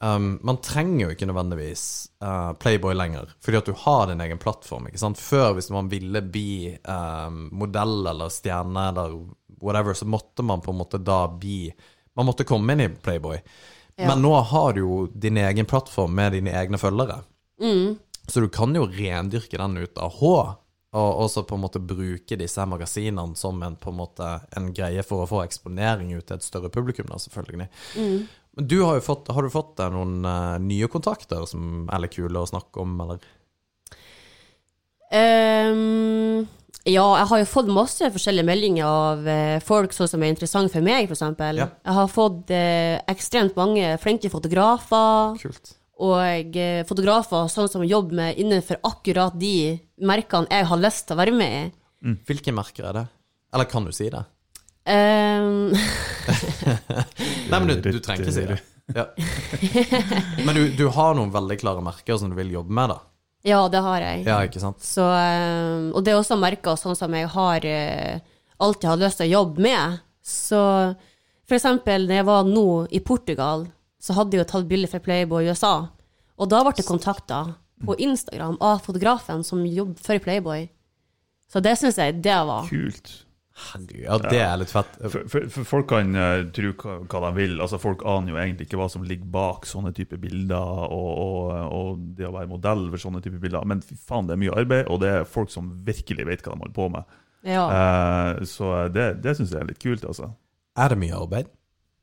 [0.04, 1.84] um, man trenger jo ikke nødvendigvis
[2.24, 4.88] uh, Playboy lenger, fordi at du har din egen plattform.
[4.88, 5.20] ikke sant?
[5.20, 9.16] Før, hvis man ville bli um, modell eller stjerne eller
[9.60, 11.68] whatever, så måtte man på en måte da bli
[12.18, 13.38] Man måtte komme inn i Playboy.
[13.94, 14.08] Ja.
[14.08, 17.20] Men nå har du jo din egen plattform med dine egne følgere.
[18.26, 20.32] Så du kan jo rendyrke den ut av H,
[20.90, 25.04] og også på en måte bruke disse magasinene som en, på en, måte, en greie
[25.06, 27.68] for å få eksponering ut til et større publikum, da, selvfølgelig.
[28.56, 32.02] Men du har jo fått, har du fått deg noen uh, nye kontakter som er
[32.02, 33.22] litt kule å snakke om, eller?
[35.10, 36.46] Um,
[36.86, 40.72] ja, jeg har jo fått masse forskjellige meldinger av uh, folk sånn som er interessant
[40.72, 41.22] for meg, f.eks.
[41.58, 41.68] Ja.
[41.70, 45.76] Jeg har fått uh, ekstremt mange flinke fotografer, Kult.
[46.02, 46.58] og
[46.90, 51.38] fotografer sånn som jobber med innenfor akkurat de merkene jeg har lyst til å være
[51.38, 51.64] med i.
[52.26, 53.08] Hvilke merker er det?
[53.54, 54.22] Eller kan du si det?
[54.88, 55.74] Ehm,
[57.50, 58.58] Nei, men du, du trenger ikke si det.
[58.94, 59.06] Ja.
[60.44, 62.98] Men du, du har noen veldig klare merker som du vil jobbe med, da?
[63.46, 64.24] ja, det har jeg.
[64.26, 64.82] Ja, ikke sant?
[64.84, 68.18] Så, ehm, og det er også merker sånn som jeg har eh,
[68.60, 70.02] alltid hatt lyst til å jobbe med.
[70.20, 70.60] Så
[71.48, 73.64] for eksempel når jeg var nå i Portugal,
[74.00, 75.74] så hadde jeg jo tatt bilde fra Playboy i USA.
[76.40, 77.40] Og da ble jeg kontakta
[77.84, 80.68] på Instagram av fotografen som jobber for Playboy.
[81.50, 83.10] Så det syns jeg det var Kult.
[83.60, 84.96] Herregud, ja, det er litt fett.
[85.02, 87.56] For, for, for folk kan uh, tro hva, de vil.
[87.60, 91.54] Altså Folk aner jo egentlig ikke hva som ligger bak sånne type bilder, og, og,
[91.76, 93.66] og det å være modell for sånne type bilder.
[93.68, 96.54] Men fy faen, det er mye arbeid, og det er folk som virkelig vet hva
[96.54, 97.16] de holder på med.
[97.48, 97.64] Ja.
[97.72, 100.32] Uh, så det, det syns jeg er litt kult, altså.
[100.80, 101.50] Er det mye arbeid?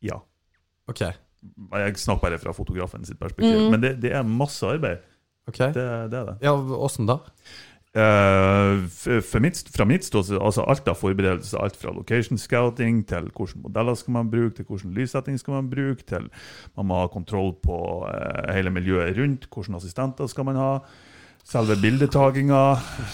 [0.06, 0.22] Ja.
[0.90, 1.04] Ok.
[1.04, 3.70] Jeg snakker bare fra fotografen sitt perspektiv.
[3.72, 5.04] Men det, det er masse arbeid.
[5.50, 5.60] ok.
[5.76, 6.38] Det, det er det.
[6.46, 7.22] Ja, åssen da?
[7.96, 13.62] Eh, mitt, fra mitt ståsted, altså alt av forberedelser, alt fra location scouting til hvilke
[13.64, 16.28] modeller skal man bruke, til hvilken lyssetting skal man bruke, til
[16.78, 17.78] man må ha kontroll på
[18.12, 20.72] eh, hele miljøet rundt, hvilke assistenter skal man ha.
[21.48, 22.62] Selve bildetakinga,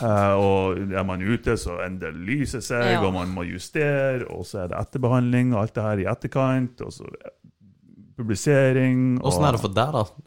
[0.01, 3.03] eh, og er man ute, så endrer lyset seg, Ja.
[3.05, 6.81] og man må justere, og så er det etterbehandling, og alt det her i etterkant,
[6.81, 7.05] og så
[8.17, 10.04] publisering og Åssen er det for deg, da?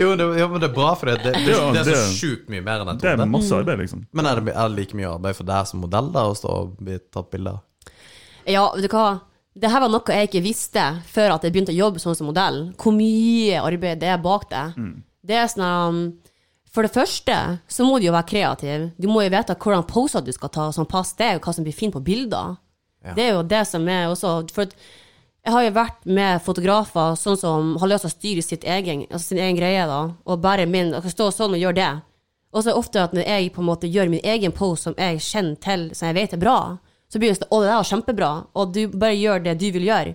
[0.00, 2.18] jo, det, jo, men det er bra, for det, det, det, Ja, det er så
[2.18, 4.00] sjukt mye mer enn jeg Det er masse arbeid, liksom.
[4.16, 6.54] Men er det, er det like mye arbeid for deg som modell da, å stå
[6.62, 7.60] og bli tatt bilder?
[8.48, 9.08] Ja, vet du hva?
[9.60, 12.30] Det her var noe jeg ikke visste før at jeg begynte å jobbe sånn som
[12.30, 12.58] modell.
[12.80, 14.66] Hvor mye arbeid det er bak det.
[15.26, 16.02] Det er sånn um,
[16.70, 18.88] For det første så må du jo være kreativ.
[19.00, 21.66] Du må jo vite hvordan poser du skal ta som passer deg, og hva som
[21.66, 22.56] blir fint på bilder.
[23.04, 23.16] Ja.
[23.16, 24.74] Det er jo det som er også For at
[25.44, 29.06] jeg har jo vært med fotografer sånn som har lyst til å styre sitt egen,
[29.08, 31.90] altså sin egen greie, da, og bare min og kan stå sånn og gjøre det.
[32.50, 34.88] Og så er det ofte at når jeg på en måte gjør min egen pose
[34.88, 36.58] som jeg kjenner til, som jeg vet er bra,
[37.10, 38.30] så blir det sånn Å, det der var kjempebra.
[38.58, 40.14] Og du bare gjør det du vil gjøre.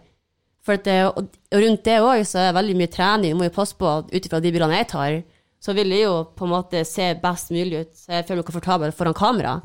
[0.66, 3.34] For det, og rundt det òg så er det veldig mye trening.
[3.36, 5.18] Du må jo passe på at ut ifra de bildene jeg tar,
[5.64, 7.92] så vil jeg jo på en måte se best mulig ut.
[7.98, 9.56] Så jeg føler meg komfortabel foran kamera.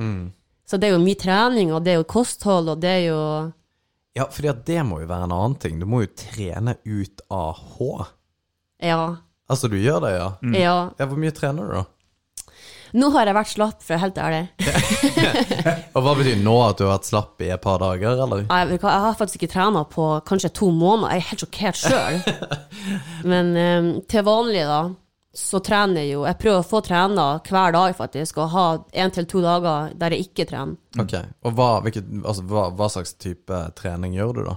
[0.69, 3.23] Så det er jo mye trening, og det er jo kosthold, og det er jo
[4.19, 5.79] Ja, for det må jo være en annen ting.
[5.79, 7.91] Du må jo trene ut av H.
[8.83, 9.03] Ja.
[9.51, 10.29] Altså, du gjør det, ja?
[10.55, 10.77] ja.
[10.99, 11.87] Ja, Hvor mye trener du, da?
[12.91, 14.41] Nå har jeg vært slapp, for å være helt ærlig.
[15.95, 18.49] Og hva betyr nå at du har vært slapp i et par dager, eller?
[18.51, 21.15] Hva, Jeg har faktisk ikke trena på kanskje to måneder.
[21.15, 22.19] Jeg er helt sjokkert sjøl.
[23.31, 24.81] Men um, til vanlig, da,
[25.37, 29.13] så trener jeg jo Jeg prøver å få trena hver dag, faktisk, og ha én
[29.15, 30.81] til to dager der jeg ikke trener.
[30.99, 31.15] Ok,
[31.47, 34.57] Og hva, hvilket, altså, hva, hva slags type trening gjør du, da?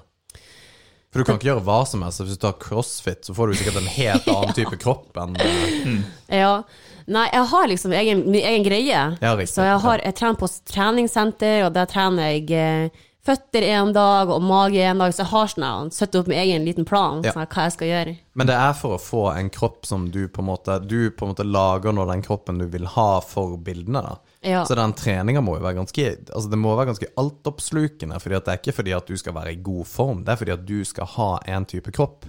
[1.14, 2.24] For du kan ikke gjøre hva som helst.
[2.26, 6.00] Hvis du tar crossfit, så får du sikkert en helt annen type kropp enn mm.
[6.34, 6.64] Ja.
[7.06, 9.02] Nei, jeg har liksom egen, min egen greie.
[9.22, 9.54] Ja, riktig.
[9.54, 14.28] Så jeg, har, jeg trener på treningssenter, og der trener jeg eh, føtter en dag
[14.30, 15.14] og mage en dag.
[15.16, 17.32] Så jeg har sånn, satt opp min egen liten plan Ja.
[17.32, 18.18] sånn, hva jeg skal gjøre.
[18.36, 21.24] Men det er for å få en kropp som du på en måte Du på
[21.26, 24.18] en måte lager nå den kroppen du vil ha for bildene, da.
[24.44, 24.64] Ja.
[24.66, 28.20] Så den treninga må jo være ganske Altså det må være ganske altoppslukende.
[28.20, 30.36] Fordi at det er ikke fordi at du skal være i god form, det er
[30.44, 32.26] fordi at du skal ha en type kropp.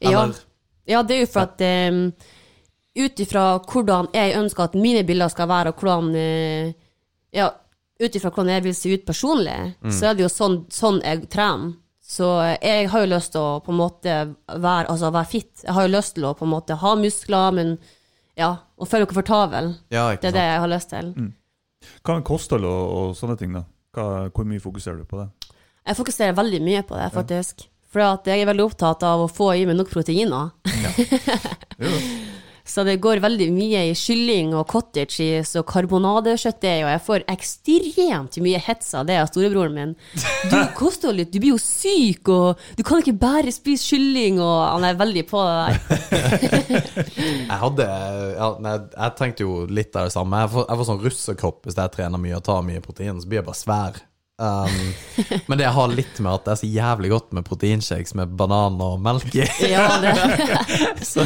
[0.00, 0.24] Ja.
[0.24, 0.34] Eller-
[0.88, 1.60] ja, det er jo for at
[1.92, 2.12] um,
[2.96, 6.72] ut ifra hvordan jeg ønsker at mine bilder skal være, og hvordan uh,
[7.34, 7.50] Ja,
[8.00, 9.90] ut ifra hvordan jeg vil se ut personlig, Mm.
[9.92, 11.74] så er det jo sånn, sånn jeg trener.
[12.08, 12.24] Så
[12.62, 14.12] jeg har jo lyst til å på en måte
[14.48, 15.50] være, altså være fit.
[15.64, 17.78] Jeg har jo lyst til å på en måte ha muskler, men
[18.38, 19.74] ja, og føle meg komfortabel.
[19.90, 21.10] Ja, Det er er det jeg har lyst til.
[22.04, 23.64] Hva er kosthold og, og sånne ting, da?
[23.92, 25.28] Hva, hvor mye fokuserer du på det?
[25.86, 27.66] Jeg fokuserer veldig mye på det, faktisk.
[27.92, 30.50] For jeg er veldig opptatt av å få i meg nok proteiner.
[31.78, 31.90] Jo.
[32.68, 37.24] Så det går veldig mye i kylling og cottage cheese og karbonadekjøttdeig, og jeg får
[37.32, 39.94] ekstremt mye hets av det av storebroren min.
[40.50, 44.56] Du koster litt, du blir jo syk, og du kan ikke bare spise kylling, og
[44.66, 45.78] han er veldig på det der.
[47.48, 50.42] Jeg hadde ja, nei, Jeg tenkte jo litt av det samme.
[50.44, 53.28] Jeg får, jeg får sånn russekropp hvis jeg trener mye og tar mye protein, så
[53.30, 54.00] blir jeg bare svær.
[54.38, 54.92] Um,
[55.50, 58.36] men det jeg har litt med at det er så jævlig godt med proteinshakes med
[58.38, 59.42] banan og melk i.
[59.72, 59.88] Ja,
[61.08, 61.24] Så,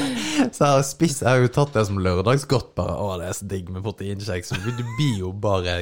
[0.48, 2.70] så jeg har spist Jeg har jo tatt det som lørdagsgodt.
[2.78, 4.54] Bare, å, det er så digg med proteinshakes.
[4.64, 5.76] Du, du blir jo bare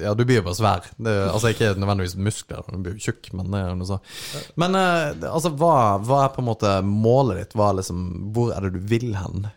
[0.00, 0.90] Ja, du blir jo bare svær.
[0.98, 4.14] Det, altså Ikke nødvendigvis muskler, du blir jo tjukk, men det er noe sånt.
[4.58, 7.58] Men eh, altså, hva, hva er på en måte målet ditt?
[7.78, 9.52] Liksom, hvor er det du vil hen?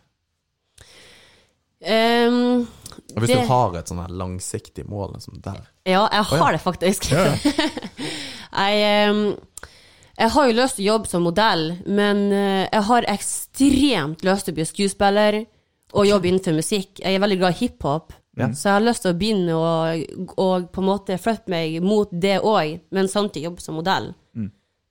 [1.85, 2.67] Ehm,
[3.13, 6.37] Og hvis det- du har et sånn langsiktig mål liksom der Ja, jeg ja.
[6.41, 7.05] har det faktisk.
[8.55, 9.35] jeg, um,
[10.17, 14.45] jeg har jo lyst til å jobbe som modell, men eh, jeg har ekstremt lyst
[14.47, 15.39] til å bli skuespiller
[15.95, 16.99] og jobbe innenfor musikk.
[17.03, 18.49] Jeg er veldig glad i hiphop, Ja.
[18.51, 22.09] så jeg har lyst til å begynne å og på en måte flytte meg mot
[22.11, 24.13] det òg, men samtidig jobbe som modell.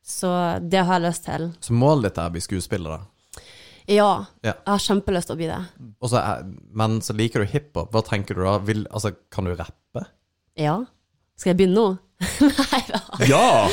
[0.05, 1.47] Så det har jeg lyst til.
[1.65, 3.05] Så målet ditt er å bli skuespiller, da?
[3.91, 4.55] Ja, Ja.
[4.55, 5.61] jeg har kjempelyst til å bli det.
[6.01, 7.91] Og så er, men så liker du hiphop.
[7.93, 8.57] Hva tenker du da?
[8.65, 10.07] Vil, altså, kan du rappe?
[10.57, 10.79] Ja.
[11.37, 11.99] Skal jeg begynne nå?
[12.41, 13.01] Nei da.
[13.29, 13.47] Ja!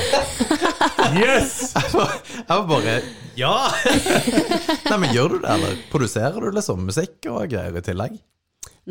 [1.12, 1.74] Yes!
[1.76, 2.98] Jeg var bare
[3.38, 3.54] Ja!
[4.90, 5.80] Nei, men gjør du det, eller?
[5.92, 8.16] Produserer du liksom musikk og greier i tillegg?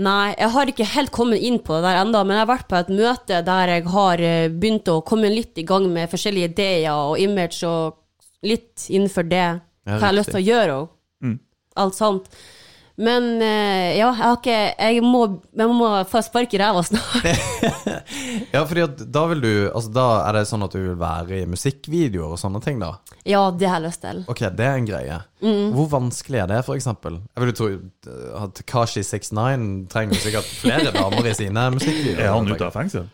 [0.01, 2.69] Nei, jeg har ikke helt kommet inn på det der enda, men jeg har vært
[2.71, 6.53] på et møte der jeg har eh, begynt å komme litt i gang med forskjellige
[6.53, 7.99] ideer og image og
[8.47, 9.47] litt innenfor det.
[9.51, 10.91] Ja, hva jeg har lyst til å gjøre og
[11.81, 12.33] alt sånt.
[13.01, 15.21] Men eh, ja, jeg har ikke Jeg må,
[15.57, 17.25] jeg må få spark i ræva snart.
[18.55, 21.47] Ja, fordi da vil du Altså, da er det sånn at du vil være i
[21.49, 22.99] musikkvideoer og sånne ting, da?
[23.29, 24.21] ja, det har jeg lyst til.
[24.33, 25.17] Ok, det er en greie.
[25.45, 25.73] Mm.
[25.77, 27.19] Hvor vanskelig er det, for eksempel?
[27.37, 27.69] Jeg vil jo tro
[28.41, 32.25] at Kashi69 trenger sikkert flere damer i sine musikkvideoer.
[32.27, 33.09] Er han ute av fengsel?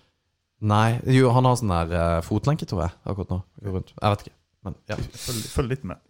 [0.67, 3.41] Nei, jo, han har sånn der uh, fotlenke, tror jeg, akkurat nå.
[3.67, 3.93] Rundt.
[3.99, 4.37] Jeg vet ikke.
[4.67, 4.97] Men, ja.
[4.99, 6.01] Følg, følg litt med.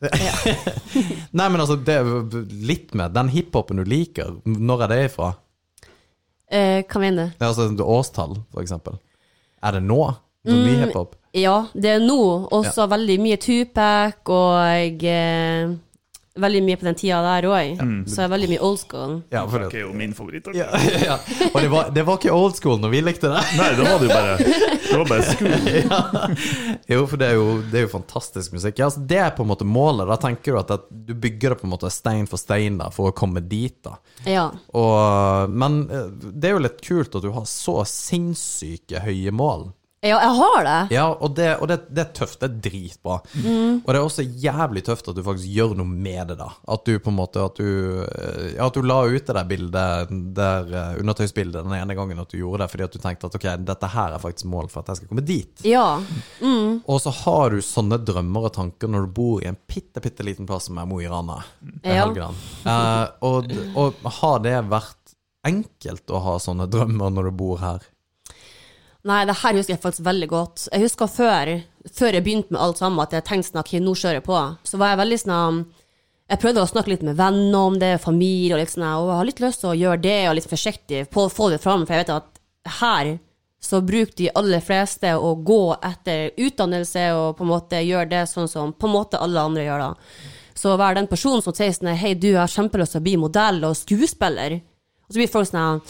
[1.37, 4.38] Nei, men altså, det er litt med den hiphopen du liker.
[4.49, 5.35] Når er det ifra?
[6.49, 7.37] Eh, hva mener du?
[7.37, 8.97] Det er altså et årstall, for eksempel.
[9.66, 10.01] Er det nå?
[10.47, 11.16] Sånn ny hiphop?
[11.37, 12.21] Ja, det er nå
[12.55, 15.73] også veldig mye Tupac og eh,
[16.40, 17.81] veldig mye på den tida der òg.
[18.12, 19.14] Så er veldig mye old school.
[19.33, 19.81] Ja, for Det det.
[19.81, 20.49] er jo min favoritt.
[20.57, 20.66] Ja,
[21.09, 21.16] ja.
[21.53, 23.42] Og det var, det var ikke old school når vi likte det.
[23.59, 24.37] Nei, da var det jo bare
[24.87, 26.87] Det var bare skul.
[26.94, 28.79] Jo, for det er jo, det er jo fantastisk musikk.
[28.81, 30.07] Ja, altså, det er på en måte målet.
[30.11, 32.90] Da tenker du at, at du bygger det på en måte stein for stein da,
[32.94, 33.79] for å komme dit.
[33.87, 33.96] da.
[34.29, 34.46] Ja.
[34.77, 39.68] Og, men eh, det er jo litt kult at du har så sinnssyke høye mål.
[40.09, 40.79] Ja, jeg har det.
[40.95, 42.40] Ja, og det, og det, det er tøft.
[42.40, 43.16] Det er dritbra.
[43.21, 46.49] Og det er også jævlig tøft at du faktisk gjør noe med det, da.
[46.73, 47.66] At du på en måte At du,
[48.57, 52.33] ja, at du la ut det der bildet, der eh, undertøysbildet den ene gangen at
[52.33, 54.83] du gjorde det fordi at du tenkte at ok, dette her er faktisk mål for
[54.83, 55.64] at jeg skal komme dit.
[55.66, 55.87] Ja.
[56.42, 60.27] Og så har du sånne drømmer og tanker når du bor i en bitte, bitte
[60.27, 61.40] liten plass som er Mo i Rana.
[61.83, 62.07] Ja.
[62.07, 65.16] Eh, og, og har det vært
[65.47, 67.85] enkelt å ha sånne drømmer når du bor her?
[69.07, 70.62] Nei, det her husker jeg faktisk veldig godt.
[70.73, 71.51] Jeg husker før,
[71.95, 74.38] før jeg begynte med alt sammen, at jeg tenkte sånn, ok, nå kjører jeg på.
[74.66, 75.66] Så var jeg veldig sånn
[76.27, 79.19] Jeg prøvde å snakke litt med venner om det, familie, og litt sånn, og jeg
[79.21, 81.85] har litt lyst til å gjøre det, og litt forsiktig på å få det fram,
[81.87, 82.40] for jeg vet at
[82.81, 83.11] her
[83.62, 88.25] så bruker de aller fleste å gå etter utdannelse og på en måte gjøre det
[88.27, 89.88] sånn som på en måte alle andre gjør da.
[90.59, 93.07] Så å være den personen som sier sånn hei, du jeg har kjempelyst til å
[93.07, 94.59] bli modell og skuespiller,
[95.07, 95.83] og så blir folk sånn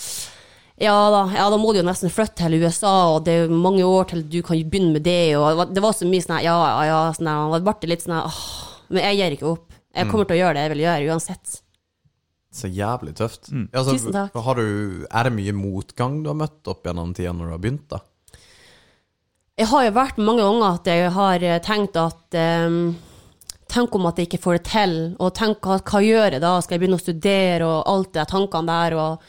[0.80, 3.60] ja da, ja, da må du jo nesten flytte til USA, og det er jo
[3.60, 6.56] mange år til du kan begynne med det, og det var- så mye sånn ja,
[6.56, 8.40] ja, ja, sånn her, det ble litt sånn åh,
[8.90, 9.72] men jeg gir ikke opp.
[9.96, 11.60] Jeg kommer til å gjøre det jeg vil gjøre, uansett.
[12.52, 13.48] Så jævlig tøft.
[13.52, 13.68] Mm.
[13.72, 14.36] Altså, Tusen takk.
[14.44, 17.62] Har du, er det mye motgang du har møtt opp gjennom tida når du har
[17.64, 18.00] begynt, da?
[19.56, 22.36] Jeg har jo vært mange ganger at jeg har eh, tenkt at
[22.68, 22.96] um,
[23.66, 26.52] Tenk om at jeg ikke får det til, og tenk hva, hva gjør jeg da?
[26.62, 29.24] Skal jeg begynne å studere, og alt det tankene der, og,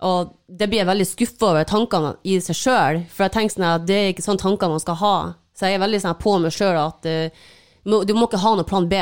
[0.00, 3.66] og det blir jeg veldig skuffa over tankene i seg sjøl, for jeg tenker sånn
[3.68, 5.16] at det er ikke sånne tanker man skal ha.
[5.56, 7.50] Så jeg er veldig sånn på meg sjøl at uh,
[7.84, 9.00] du må ikke ha noe plan B.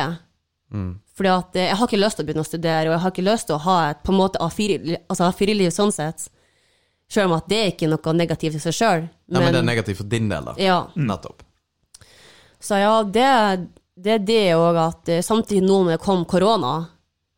[1.19, 3.15] Fordi at uh, jeg har ikke lyst til å begynne å studere, og jeg har
[3.15, 6.27] ikke lyst til å ha et på en måte A4-liv altså A4 sånn sett.
[7.09, 9.07] Selv om at det er ikke noe negativt i seg sjøl.
[9.31, 10.57] Ja, men det er negativt for din del, da.
[10.61, 10.81] Ja.
[10.99, 11.47] Nettopp.
[12.61, 13.29] Så ja, det,
[13.97, 16.75] det er det òg at eh, samtidig nå når det kom korona,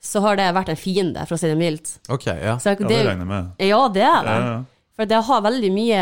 [0.01, 1.99] så har det vært en fiende, for å si det mildt.
[2.09, 2.57] Ok, ja.
[2.61, 3.51] Så Ja, det regner jeg med.
[3.61, 4.37] Ja, det er det.
[4.37, 4.61] Ja, ja.
[5.01, 6.01] For det har veldig mye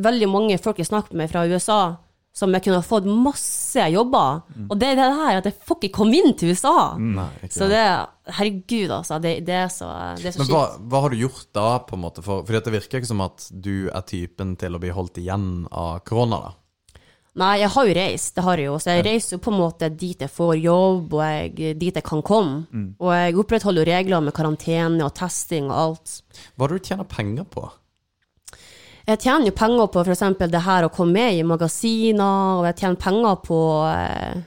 [0.00, 1.80] Veldig mange folk jeg snakker med fra USA,
[2.36, 4.42] som jeg kunne fått masse jobber.
[4.52, 4.66] Mm.
[4.68, 6.96] Og det er det her at jeg får ikke komme inn til USA.
[7.00, 7.82] Nei, Så det
[8.36, 9.20] Herregud, altså.
[9.22, 11.96] Det, det er så, det er så Men hva, hva har du gjort da, på
[11.96, 12.24] en måte?
[12.26, 15.66] For, for det virker ikke som at du er typen til å bli holdt igjen
[15.70, 16.54] av korona, da.
[17.36, 18.76] Nei, jeg har jo reist, det har jeg jo.
[18.80, 22.04] Så jeg reiser jo på en måte dit jeg får jobb, og jeg, dit jeg
[22.06, 22.62] kan komme.
[22.72, 22.86] Mm.
[22.96, 26.14] Og jeg opprettholder jo regler med karantene og testing og alt.
[26.56, 27.66] Hva er det du tjener penger på?
[29.06, 30.24] Jeg tjener jo penger på f.eks.
[30.50, 33.60] det her å komme med i magasiner, og jeg tjener penger på,
[33.92, 34.40] eh,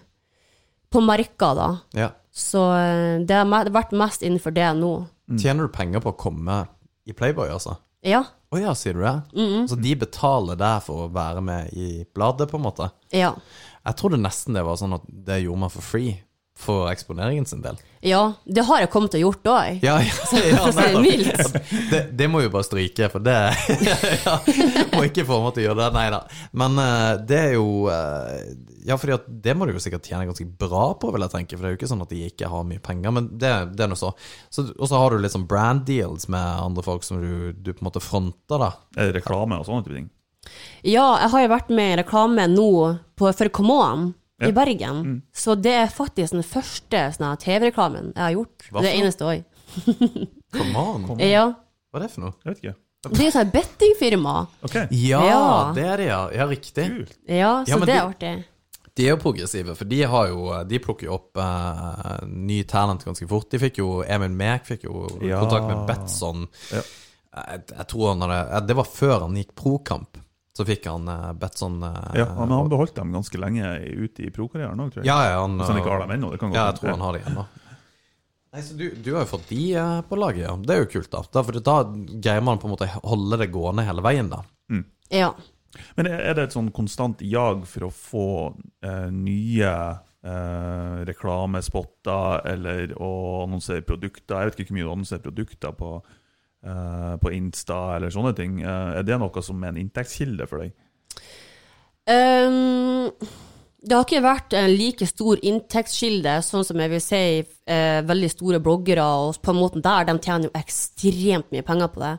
[0.92, 1.70] på merker, da.
[1.96, 2.10] Ja.
[2.34, 4.92] Så eh, det har vært mest innenfor det nå.
[5.38, 6.64] Tjener du penger på å komme
[7.06, 7.78] i Playboy, altså?
[8.06, 8.26] Ja.
[8.50, 9.18] Å ja, sier du det?
[9.70, 12.88] Så de betaler deg for å være med i bladet, på en måte?
[13.14, 13.36] Ja.
[13.86, 16.16] Jeg trodde nesten det var sånn at det gjorde man for free,
[16.60, 17.78] for eksponeringen sin del.
[18.02, 19.86] Ja, det har jeg kommet til å gjort òg.
[19.86, 20.18] Ja, ja,
[20.50, 21.56] ja det mildt.
[21.92, 23.38] det, det må jo bare stryke, for det
[24.26, 24.36] ja,
[24.96, 26.24] Må ikke få meg til å gjøre det, nei da.
[26.64, 28.42] Men eh, det er jo eh,
[28.90, 31.56] Ja, for det må du jo sikkert tjene ganske bra på, vil jeg tenke.
[31.58, 33.86] For det er jo ikke sånn at de ikke har mye penger, men det, det
[33.86, 34.10] er nå så.
[34.50, 34.66] så.
[34.80, 37.84] Og så har du litt sånn brand deals med andre folk som du, du på
[37.84, 38.72] en måte fronter, da.
[38.98, 40.10] Er det reklame og sånne type ting?
[40.88, 42.70] Ja, jeg har jo vært med i reklame nå
[43.20, 44.08] på, for Come On
[44.40, 44.48] Ja.
[44.50, 45.22] i Bergen.
[45.36, 48.70] Så det er faktisk den første sånn TV-reklamen jeg har gjort.
[48.72, 49.02] Hva Det for noe?
[49.04, 49.44] eneste òg.
[50.56, 51.20] Come on.
[51.22, 51.50] Ja.
[51.92, 52.34] Hva er det for noe?
[52.46, 52.78] Jeg vet ikke.
[53.10, 54.32] Det er sånn bettingfirma.
[54.68, 54.88] Okay.
[54.92, 55.44] Ja, Ja.
[55.76, 56.22] det er det, ja.
[56.36, 56.88] Ja, riktig.
[56.90, 57.14] kult.
[57.28, 58.32] Ja, så Ja, det er artig.
[59.00, 63.06] De er jo progressive, for de har jo De plukker jo opp uh, ny talent
[63.08, 63.48] ganske fort.
[63.54, 65.40] De fikk jo Emil Mek fikk jo Ja.
[65.40, 66.50] kontakt med Betson.
[66.74, 66.82] Ja.
[67.40, 70.20] Jeg, jeg tror han hadde eh, Det var før han gikk prokamp.
[70.58, 74.34] Så fikk han uh, Betson uh, Ja, men han beholdt dem ganske lenge ute i
[74.36, 75.08] pro-karrieren òg, tror jeg.
[75.08, 76.34] Ja, ja, han, Hvis han ikke har dem ennå.
[76.34, 77.46] Det kan godt ja, jeg tror han har dem ennå.
[78.50, 80.56] Nei, så du, du har jo fått de eh, på laget, ja.
[80.58, 81.22] Det er jo kult, da.
[81.38, 81.76] da for da
[82.18, 84.42] greier man på en måte holde det gående hele veien, da.
[85.14, 85.30] Ja.
[85.98, 88.30] Men er det et sånn konstant jag for å få
[88.86, 89.74] eh, nye
[90.26, 93.12] eh, reklamespotter eller å
[93.46, 94.40] annonsere produkter?
[94.40, 95.92] Jeg vet ikke hvor mye du annonserer produkter på,
[96.66, 98.62] eh, på Insta eller sånne ting.
[98.64, 100.74] Eh, er det noe som er en inntektskilde for deg?
[102.10, 103.12] Ehm,
[103.80, 108.30] det har ikke vært en like stor inntektskilde, sånn som jeg vil si eh, veldig
[108.34, 112.12] store bloggere, og på en måte der, de tjener jo ekstremt mye penger på det.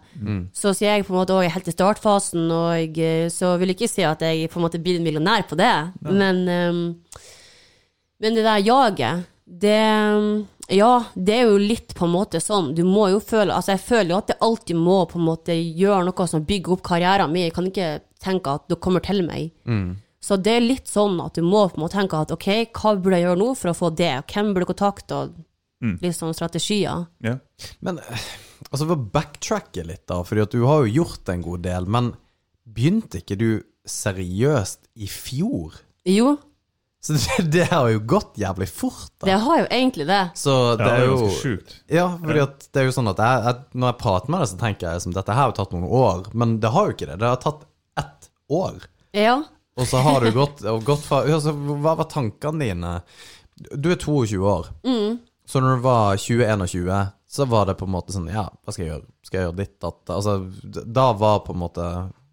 [0.57, 3.75] Så sier jeg på en måte er helt i startfasen, og jeg, eh, så vil
[3.75, 5.75] jeg ikke si at jeg på en måte blir millionær på det,
[6.09, 6.81] men, um,
[8.25, 9.77] men det der jaget, det
[10.71, 12.77] Ja, det er jo litt på en måte sånn.
[12.79, 15.51] Du må jo føle Altså, jeg føler jo at jeg alltid må på en måte
[15.51, 17.49] gjøre noe som bygger opp karrieren min.
[17.49, 17.89] Jeg kan ikke
[18.23, 19.51] tenke at det kommer til meg.
[20.21, 22.93] Så det er litt sånn at du må på en måte tenke at ok, hva
[23.01, 24.13] burde jeg gjøre nå for å få det?
[24.29, 25.21] Hvem burde jeg kontakte?
[25.23, 25.39] Og
[26.03, 27.07] litt sånn strategier.
[27.25, 27.39] Ja.
[27.81, 31.65] Men altså, for å backtracke litt, da, fordi at du har jo gjort en god
[31.65, 32.13] del, men
[32.69, 33.49] begynte ikke du
[33.89, 35.79] seriøst i fjor?
[36.05, 36.37] Jo,
[37.01, 39.31] Så det, det har jo gått jævlig fort, da.
[39.31, 40.21] det har jo egentlig det.
[40.37, 41.73] Så det ja, det er er jo ganske sjukt.
[41.89, 44.51] Ja, fordi at det er jo sånn at jeg, jeg, når jeg prater med deg,
[44.53, 46.97] så tenker jeg som dette her har jo tatt noen år, men det har jo
[46.99, 47.17] ikke det.
[47.23, 47.65] Det har tatt
[48.05, 48.85] ett år.
[49.17, 49.39] Ja.
[49.79, 52.95] Og så har du gått, og gått fra altså, Hva var tankene dine?
[53.77, 54.67] Du er 22 år.
[55.47, 58.85] Så når du var 20-21, så var det på en måte sånn Ja, hva skal
[58.87, 59.07] jeg gjøre?
[59.27, 60.11] Skal jeg gjøre ditt, datt?
[60.11, 60.35] Altså,
[60.87, 61.87] da var på en måte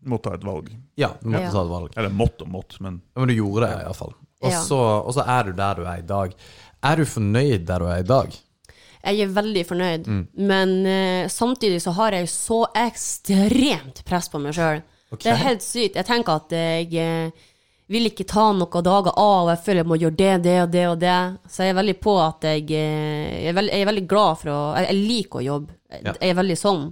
[0.07, 0.69] Måtte ta et valg.
[0.95, 1.51] Ja, du måtte Ja.
[1.51, 1.91] ta et valg.
[1.97, 4.13] Eller måtte og måtte, men Ja, Men du gjorde det iallfall.
[4.41, 4.61] Og Ja.
[4.63, 6.33] så og så er du der du er i dag.
[6.83, 8.31] Er du fornøyd der du er i dag?
[9.03, 10.27] Jeg er veldig fornøyd, Mm.
[10.37, 14.81] men uh, samtidig så har jeg så ekstremt press på meg sjøl.
[15.11, 15.21] Ok.
[15.23, 15.95] Det er helt sykt.
[15.95, 17.45] Jeg tenker at jeg eh,
[17.91, 20.69] vil ikke ta noen dager av, og jeg føler jeg må gjøre det, det og
[20.73, 21.17] det og det.
[21.47, 24.41] Så jeg er veldig på at jeg, eh, jeg, er, veldig, jeg er veldig glad
[24.41, 25.77] for å Jeg, liker å jobbe.
[25.93, 26.13] Ja.
[26.19, 26.85] jeg er veldig sånn.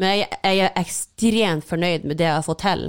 [0.00, 2.88] Men jeg, jeg er ekstremt fornøyd med det jeg har fått til.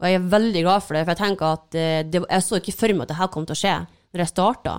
[0.00, 2.58] Og jeg er veldig glad for det, for jeg tenker at eh, det, jeg så
[2.58, 3.76] ikke for meg at det her kom til å skje
[4.10, 4.74] når jeg starta.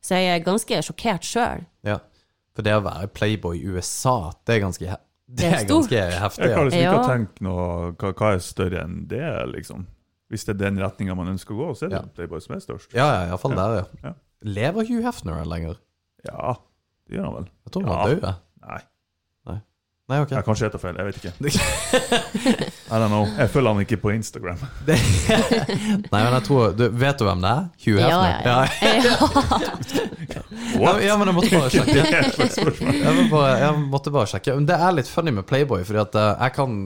[0.00, 1.66] Så jeg er ganske sjokkert sjøl.
[1.84, 1.98] Ja.
[2.56, 4.96] For det å være playboy i USA, det er ganske,
[5.34, 5.88] det er er stort.
[5.90, 6.44] ganske heftig.
[6.44, 6.64] jeg klarer Ja.
[6.64, 7.02] liksom ikke Ja.
[7.02, 9.86] å tenke noe hva, hva er større enn det, liksom.
[10.30, 12.02] Hvis det er den retninga man ønsker å gå, så er det Ja.
[12.14, 12.92] Playboy som er størst.
[12.94, 13.84] Ja, ja, iallfall der, ja.
[14.04, 14.12] Ja.
[14.42, 15.76] Lever Hugh Hefner lenger?
[16.24, 16.54] Ja,
[17.08, 17.48] det gjør han vel.
[17.66, 18.36] Jeg tror han var død.
[18.60, 18.80] Nei,
[20.10, 20.32] Nei, ok.
[20.34, 20.96] jeg kanskje heter feil.
[20.98, 21.32] Jeg vet ikke.
[22.92, 23.26] I don't know.
[23.38, 24.58] Jeg følger han ikke på Instagram.
[24.90, 27.62] Nei, men jeg tror du, Vet du hvem det er?
[27.84, 28.42] Hugh Ja, Hefner?
[28.44, 29.14] ja, ja.
[30.80, 31.94] Ja, ja, men jeg måtte bare sjekke.
[31.94, 34.56] Jeg, måtte bare, jeg måtte bare sjekke.
[34.58, 36.76] Men det er litt funny med Playboy, fordi at eh, jeg kan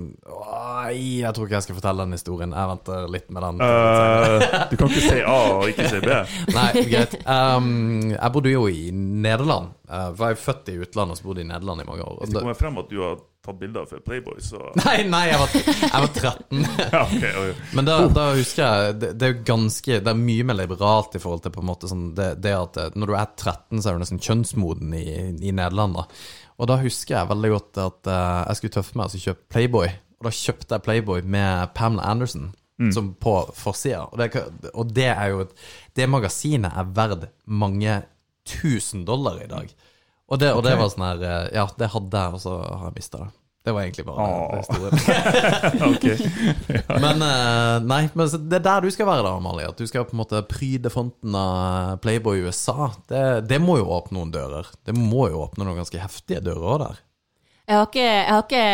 [0.85, 2.55] Oi, Jeg tror ikke jeg skal fortelle den historien.
[2.57, 3.61] Jeg venter litt med den.
[3.61, 6.19] Uh, du kan ikke si A og ikke si B.
[6.59, 7.19] Nei, greit.
[7.25, 7.69] Um,
[8.15, 9.73] jeg bodde jo i Nederland.
[9.89, 12.19] Uh, var jo født i utlandet og så bodde i Nederland i mange år.
[12.23, 15.41] Hvis det kommer frem at du har tatt bilder for Playboy, så nei, nei, jeg
[15.41, 16.69] var, jeg var 13.
[16.95, 17.57] Ja, okay, okay.
[17.77, 21.17] Men da, da husker jeg det, det er jo ganske Det er mye mer liberalt
[21.17, 23.83] i forhold til på en måte sånn det, det at eh, når du er 13,
[23.83, 25.05] så er du nesten kjønnsmoden i,
[25.45, 25.99] i Nederland.
[25.99, 26.07] da
[26.63, 29.49] Og da husker jeg veldig godt at uh, jeg skulle tøffe meg og altså kjøpe
[29.53, 29.93] Playboy.
[30.19, 32.53] Og da kjøpte jeg Playboy med Pamela Anderson
[32.93, 34.03] som på forsida.
[34.11, 35.45] Og, det, og det er jo
[35.95, 38.01] Det magasinet er verdt mange
[38.45, 39.71] tusen dollar i dag.
[40.29, 42.89] Og det, og det var sånn her eh, Ja, det hadde jeg, og så har
[42.89, 43.31] jeg mista det.
[43.65, 44.93] Det var egentlig bare det historien.
[45.81, 46.97] ja.
[47.05, 49.71] Men eh, nei, men det er der du skal være da, Amalie.
[49.71, 52.91] At du skal på en måte pryde fronten av Playboy USA.
[53.09, 54.69] Det, det må jo åpne noen dører.
[54.85, 57.01] Det må jo åpne noen ganske heftige dører òg der.
[57.65, 58.65] Jeg har ikke, jeg har ikke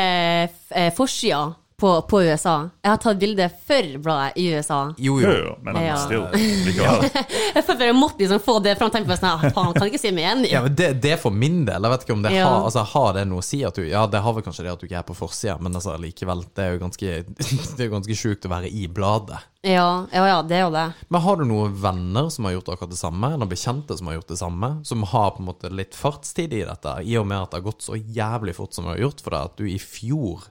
[0.76, 1.42] eh, forsida
[1.80, 2.54] på, på USA.
[2.84, 4.80] Jeg har tatt bilde for bladet i USA.
[5.00, 5.54] Jo, Jo, jo.
[5.64, 5.96] men Ja.
[6.02, 6.26] still.
[6.66, 7.06] Likevel.
[7.56, 8.90] Jeg følte jeg måtte liksom få det fram.
[8.94, 10.50] Tenke på sånn, «Ah, faen, kan jeg ikke si meg enig?
[10.52, 11.82] Ja, men det, det for min del.
[11.82, 12.44] Jeg vet ikke om det Ja.
[12.46, 13.62] har, altså, har det noe å si.
[13.66, 15.74] At du, ja, det har vel kanskje det at du ikke er på forsida, men
[15.74, 16.44] altså, likevel.
[16.54, 17.16] Det er jo ganske,
[17.76, 19.40] det er jo ganske sjukt å være i bladet.
[19.66, 20.86] Ja, ja, ja, det er jo det.
[21.12, 24.16] Men har du noen venner som har gjort akkurat det samme, eller bekjente som har
[24.20, 27.42] gjort det samme, som har på en måte litt fartstid i dette, i og med
[27.42, 29.66] at det har gått så jævlig fort som det har gjort for deg, at du
[29.68, 30.46] i fjor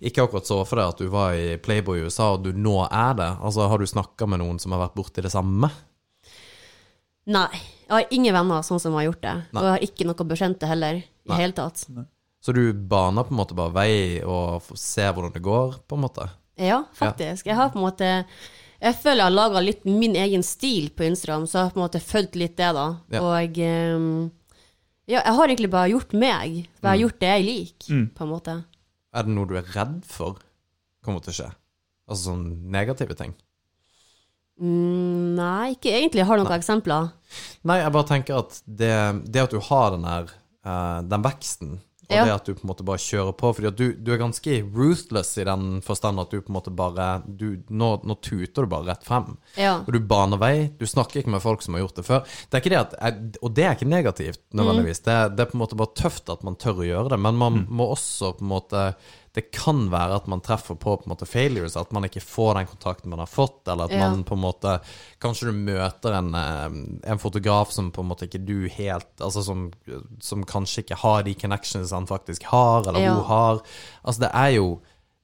[0.00, 2.76] ikke akkurat så for deg at du var i Playboy i USA, og du nå
[2.86, 3.30] er det?
[3.42, 5.70] Altså, Har du snakka med noen som har vært borti det samme?
[7.28, 7.50] Nei.
[7.88, 9.34] Jeg har ingen venner sånn som har gjort det.
[9.50, 9.58] Nei.
[9.60, 11.40] Og jeg har ikke noe bekjente heller, i Nei.
[11.40, 11.82] hele tatt.
[12.44, 16.04] Så du baner på en måte bare vei og ser hvordan det går, på en
[16.04, 16.28] måte?
[16.60, 17.46] Ja, faktisk.
[17.48, 18.08] Jeg har på en måte
[18.78, 21.80] Jeg føler jeg har laga litt min egen stil på Instagram, så jeg har på
[21.80, 22.84] en måte fulgt litt det, da.
[23.10, 23.22] Ja.
[23.26, 24.28] Og um,
[25.08, 26.60] ja, jeg har egentlig bare gjort meg.
[26.68, 26.82] Mm.
[26.84, 28.54] Bare gjort det jeg liker, på en måte.
[29.14, 30.40] Er det noe du er redd for
[31.04, 31.50] kommer til å skje?
[32.08, 33.34] Altså sånn negative ting?
[34.58, 36.22] Mm, nei, ikke egentlig.
[36.22, 37.10] Jeg har noen eksempler.
[37.68, 38.94] Nei, jeg bare tenker at det,
[39.30, 40.32] det at du har den her,
[40.66, 41.76] eh, Den veksten,
[42.08, 42.24] og Ja.
[42.24, 44.54] det at du på en måte bare kjører på Fordi at du, du er ganske
[44.72, 48.66] ruthless i den forstand at du på en måte bare du, nå, nå tuter du
[48.72, 49.36] bare rett frem.
[49.60, 49.74] Ja.
[49.86, 50.70] Og du baner vei.
[50.80, 52.24] Du snakker ikke med folk som har gjort det før.
[52.48, 55.02] Det er ikke det at, og det er ikke negativt, nødvendigvis.
[55.04, 57.20] Det, er- det er på en måte bare tøft at man tør å gjøre det,
[57.20, 58.86] men man må også på en måte
[59.34, 62.54] Det kan være at man treffer på på en måte failures, at man ikke får
[62.54, 64.08] den kontakten man har fått, eller at Ja.
[64.10, 64.80] man på en måte
[65.20, 69.42] Kanskje du møter en, eh, en fotograf som på en måte ikke du helt Altså
[69.44, 69.70] som,
[70.20, 73.14] som kanskje ikke har de connections han faktisk har, eller Ja.
[73.14, 73.60] hun har.
[74.04, 74.80] Altså det er jo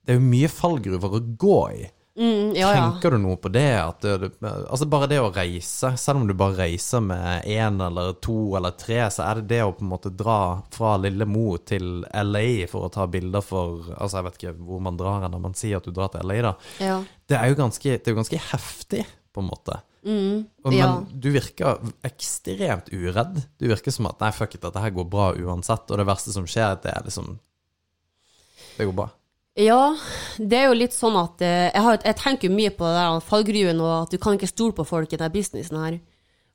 [0.06, 1.90] Det er jo mye fallgruver å gå i.
[2.14, 2.82] Mm, ja, ja.
[2.92, 3.66] Tenker du noe på det?
[4.00, 8.54] Det- altså bare det å reise, selv om du bare reiser med én eller to
[8.56, 10.36] eller tre, så er det det å på en måte dra
[10.70, 14.80] fra Lille Mo til LA for å ta bilder for Altså jeg vet ikke hvor
[14.86, 16.54] man drar når man sier at du drar til LA, da.
[16.78, 17.00] ja.
[17.26, 19.02] Det er jo ganske, det er jo ganske heftig,
[19.34, 19.80] på en måte.
[20.04, 20.88] Og, men ja.
[21.08, 23.38] du virker ekstremt uredd.
[23.58, 26.34] Du virker som at nei, fuck it, dette her går bra uansett, og det verste
[26.36, 27.38] som skjer, det er liksom
[28.76, 29.08] Det går bra.
[29.54, 29.94] Ja,
[30.38, 33.20] det er jo litt sånn at eh, jeg, har, jeg tenker mye på det der
[33.22, 35.98] fallgruven og at du kan ikke stole på folk i denne businessen her.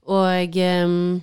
[0.09, 1.21] Og ehm,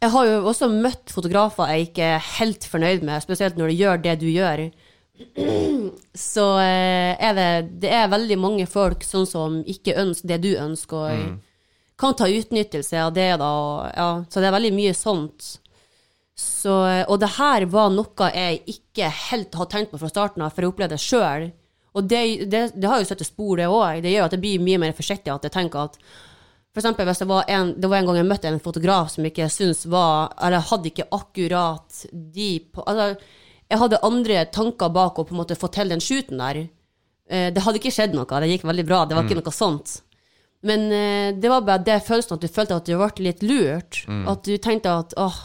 [0.00, 3.78] jeg har jo også møtt fotografer jeg ikke er helt fornøyd med, spesielt når de
[3.84, 4.64] gjør det du gjør.
[6.32, 7.50] Så eh, er det,
[7.84, 11.38] det er veldig mange folk sånn som ikke ønsker det du ønsker, og
[12.00, 13.46] kan ta utnyttelse av det, da.
[13.46, 15.50] Og, ja, så det er veldig mye sånt.
[16.40, 16.72] Så,
[17.08, 20.64] og det her var noe jeg ikke helt hadde tenkt på fra starten av, for
[20.64, 21.46] jeg opplevde det sjøl.
[21.96, 22.20] Og det,
[22.50, 24.02] det, det har jo satt spor, det òg.
[24.04, 25.32] Det gjør at jeg blir mye mer forsiktig.
[25.32, 25.98] At jeg tenker at
[26.70, 29.26] for eksempel hvis det var en, det var en gang jeg møtte en fotograf som
[29.26, 33.08] ikke syntes syns var Eller hadde ikke akkurat de på, altså,
[33.66, 36.62] Jeg hadde andre tanker bak å på en måte få til den shooten der.
[37.30, 39.02] Eh, det hadde ikke skjedd noe, det gikk veldig bra.
[39.06, 39.98] Det var ikke noe sånt.
[40.66, 44.02] Men eh, det var bare det følelsen at du følte at du ble litt lurt.
[44.30, 45.38] At du tenkte at åh,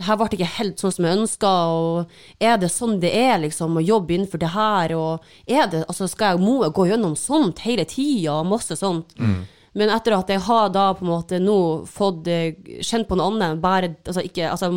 [0.00, 3.34] det her ble ikke helt sånn som jeg ønska, og er det sånn det er,
[3.42, 6.86] liksom, å jobbe innenfor det her, og er det, altså skal jeg, må jeg gå
[6.88, 9.12] gjennom sånt hele tida, og masse sånt.
[9.76, 13.28] Men etter at jeg har da på en måte nå fått eh, kjent på noe
[13.28, 14.72] annet, bare, altså ikke, altså,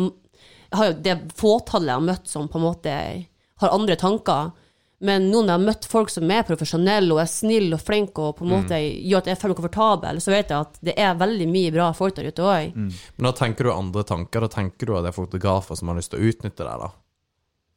[0.68, 2.94] jeg har jo det fåtallet jeg har møtt som på en måte
[3.64, 4.52] har andre tanker,
[5.04, 8.24] men nå når jeg har møtt folk som er profesjonelle og er snille og flinke
[8.24, 10.94] og på en måte gjør at jeg føler meg komfortabel, så vet jeg at det
[10.96, 12.74] er veldig mye bra folk der ute òg.
[12.74, 14.40] Men da tenker du andre tanker.
[14.46, 16.90] Da tenker du at det er fotografer som har lyst til å utnytte deg, da?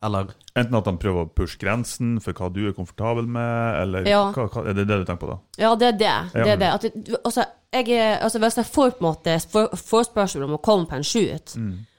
[0.08, 4.06] Eller Enten at han prøver å pushe grensen for hva du er komfortabel med, eller
[4.08, 4.32] Ja.
[4.32, 5.38] hva, hva, er det det du tenker på da?
[5.58, 6.16] Ja, det er det.
[6.34, 6.70] det, er det.
[6.74, 6.86] At,
[7.26, 10.96] altså, jeg, altså, hvis jeg får på en måte for- forespørsel om å komme på
[11.00, 11.58] en shoot,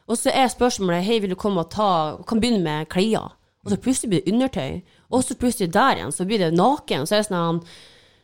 [0.09, 3.33] og så er spørsmålet hei, vil du komme og ta Kan begynne med klær.
[3.69, 4.81] Og så plutselig blir det undertøy.
[5.13, 7.07] Og så plutselig der igjen, så blir det naken.
[7.07, 7.63] Så er det sånn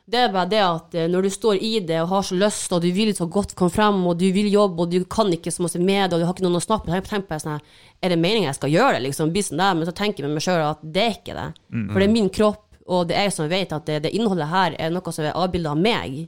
[0.04, 2.72] det er bare det at eh, når du står i det og har så lyst,
[2.76, 5.52] og du vil så godt komme frem, og du vil jobbe, og du kan ikke
[5.52, 7.56] så masse med det, og du har ikke noen å snakke med, tenk på sånn
[8.04, 9.32] Er det meningen jeg skal gjøre det, liksom?
[9.32, 11.46] Bli sånn der, men så tenker jeg med meg sjøl at det er ikke det.
[11.88, 14.50] For det er min kropp, og det er jeg som vet at det, det innholdet
[14.52, 16.18] her er noe som er avbilda av meg.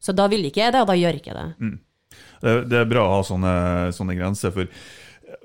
[0.00, 1.78] Så da vil ikke jeg det, og da gjør jeg ikke Mm.
[2.40, 3.52] Det, det er bra å ha sånne,
[3.92, 4.64] sånne grenser, for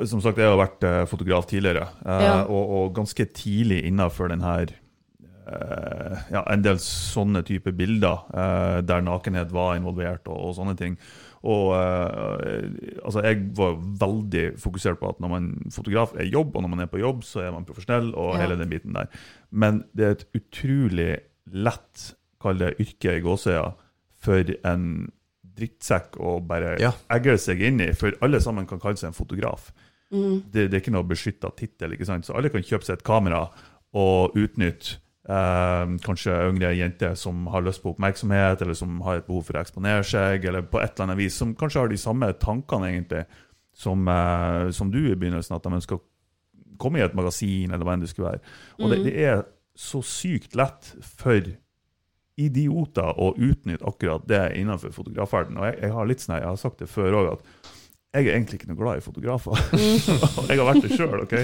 [0.04, 2.44] som sagt, jeg har vært eh, fotograf tidligere, eh, Ja.
[2.44, 4.68] og, og ganske tidlig innenfor den her
[5.48, 10.76] eh, ja, en del sånne type bilder eh, der nakenhet var involvert og, og sånne
[10.80, 10.98] ting.
[11.46, 12.68] Og eh,
[13.06, 16.84] altså Jeg var veldig fokusert på at når man fotograf er jobb, og når man
[16.88, 18.42] er på jobb, så er man profesjonell, og Ja.
[18.44, 19.08] hele den biten der.
[19.52, 21.12] Men det er et utrolig
[21.54, 23.68] lett, kall det yrke i gåsøya,
[24.26, 25.12] for en
[25.56, 26.92] drittsekk å bare Ja.
[27.14, 29.70] egge seg inn i, for alle sammen kan kalle seg en fotograf.
[30.14, 30.44] Mm.
[30.52, 33.48] Det, det er ikke noe beskytta tittel, så alle kan kjøpe seg et kamera
[33.96, 35.00] og utnytte
[35.30, 39.58] eh, kanskje yngre jenter som har lyst på oppmerksomhet, eller som har et behov for
[39.58, 42.92] å eksponere seg, eller på et eller annet vis, som kanskje har de samme tankene
[42.92, 43.26] egentlig
[43.76, 46.06] som, eh, som du i begynnelsen, at de ønsker å
[46.80, 48.56] komme i et magasin, eller hva enn det skulle være.
[48.80, 49.46] Og det, det er
[49.76, 51.54] så sykt lett for
[52.40, 55.62] idioter å utnytte akkurat det innenfor fotografverdenen.
[55.62, 57.72] Og jeg, jeg har litt sånn, jeg har sagt det før òg, at
[58.16, 59.62] jeg er egentlig ikke noe glad i fotografer.
[60.50, 61.36] jeg har vært det sjøl, OK?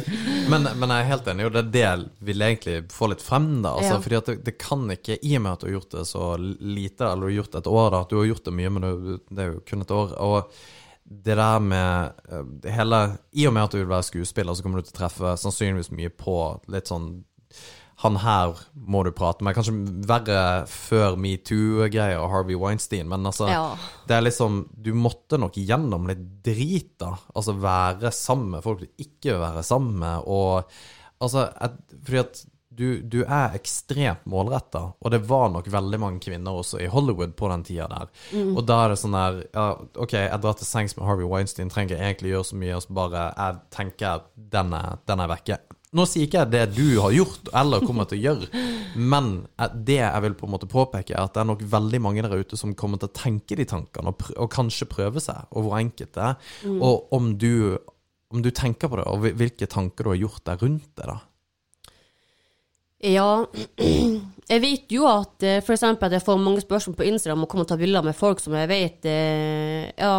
[0.51, 3.25] Men, men jeg er helt enig, og det er det jeg vil egentlig få litt
[3.25, 3.49] frem.
[3.65, 4.03] da altså, Ja.
[4.05, 6.27] Fordi at det, det kan ikke, I og med at du har gjort det så
[6.39, 8.75] lite, eller du har gjort det et år, da, at du har gjort det mye,
[8.77, 10.15] men du, det er jo kun et år.
[10.21, 10.61] og
[11.11, 14.63] det der med eh, det hele I og med at du vil være skuespiller, så
[14.63, 16.35] kommer du til å treffe sannsynligvis mye på
[16.71, 17.09] litt sånn
[18.01, 19.53] Han her må du prate med.
[19.53, 19.75] Kanskje
[20.09, 23.75] verre før metoo-greier og Harvey Weinstein, men altså Ja.
[24.07, 27.15] Det er liksom Du måtte nok gjennom litt drit, da.
[27.35, 30.63] Altså være sammen med folk du ikke vil være sammen med, og
[31.21, 36.21] altså et, Fordi at du, du er ekstremt målretta, og det var nok veldig mange
[36.23, 38.07] kvinner også i Hollywood på den tida der.
[38.55, 39.65] Og da er det sånn der ja,
[39.99, 42.85] OK, jeg drar til sengs med Harvey Weinstein, trenger jeg egentlig gjøre så mye, og
[42.85, 44.23] så bare jeg tenker
[44.55, 45.59] den er, den er vekke.
[45.91, 48.61] Nå sier ikke jeg det du har gjort eller kommer til å gjøre,
[48.95, 49.31] men
[49.75, 52.35] det jeg vil på en måte påpeke, er at det er nok veldig mange der
[52.39, 55.75] ute som kommer til å tenke de tankene, og, og kanskje prøve seg, og hvor
[55.81, 56.53] enkelt det er.
[56.71, 57.75] Og om du,
[58.31, 61.19] om du tenker på det, og hvilke tanker du har gjort deg rundt det, da.
[63.11, 63.27] Ja,
[64.53, 65.65] jeg vet jo at f.eks.
[65.65, 68.05] for eksempel at jeg får mange spørsmål på Instagram og kommer til og ta bilder
[68.05, 70.15] med folk som jeg vet eh, ja,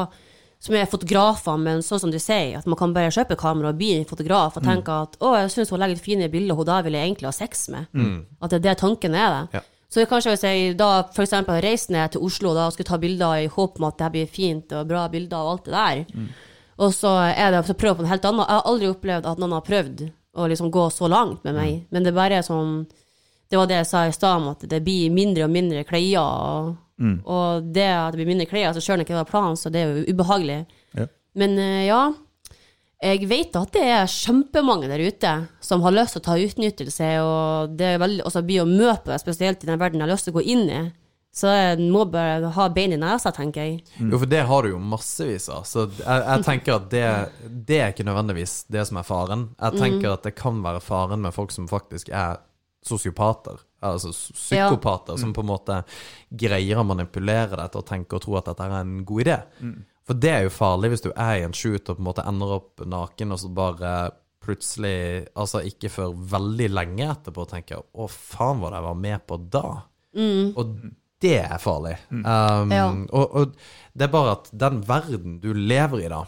[0.63, 3.81] som er fotografer, men sånn som du sier, at man kan bare kjøpe kamera og
[3.81, 6.69] bli en fotograf og tenke at å, jeg syns hun legger et fine bilde, hun
[6.69, 7.89] da vil jeg egentlig ha sex med.
[8.39, 9.59] At det er det tanken er det.
[9.59, 9.63] Ja.
[9.93, 13.43] Så kanskje hvis jeg da eksempel reiser ned til Oslo da, og skulle ta bilder
[13.43, 16.31] i håp om at det blir fint og bra bilder og alt det der,
[16.79, 19.43] og så er det så prøve på en helt annen Jeg har aldri opplevd at
[19.43, 22.87] noen har prøvd å liksom gå så langt med meg, men det er bare sånn
[23.51, 26.23] Det var det jeg sa i stad om at det blir mindre og mindre klær,
[26.23, 26.77] og,
[27.25, 29.83] og det at det blir mindre klær, så om det ikke var planen, så det
[29.83, 30.61] er jo ubehagelig.
[30.99, 31.09] Ja.
[31.39, 32.03] Men eh, ja,
[33.03, 35.35] jeg vet at det er kjempemange der ute
[35.65, 39.03] som har lyst til å ta utnyttelse, og det er veldig, også blir å møte
[39.03, 40.83] på det, spesielt i den verden jeg har lyst til å gå inn i.
[41.33, 43.79] Så jeg må bare ha bein i nesa, tenker jeg.
[43.97, 45.65] Jo, for det har du jo massevis av.
[45.65, 47.05] Så jeg, jeg tenker at det,
[47.71, 49.47] det er ikke nødvendigvis det som er faren.
[49.57, 52.37] Jeg tenker at det kan være faren med folk som faktisk er
[52.83, 53.61] sosiopater.
[53.83, 55.81] Altså psykopater, som på en måte
[56.31, 59.39] greier å manipulere til å tenke og tro at dette er en god idé.
[60.07, 62.25] For det er jo farlig hvis du er i en shoot og på en måte
[62.27, 63.93] ender opp naken, og så bare
[64.43, 69.39] plutselig, altså ikke før veldig lenge etterpå, tenker å faen hva jeg var med på
[69.55, 69.65] da.
[70.59, 70.73] Og
[71.23, 71.95] det er farlig.
[72.11, 72.25] Um,
[72.75, 72.89] Ja.
[73.15, 73.53] og, og
[73.95, 76.25] det er bare at den verden du lever i da,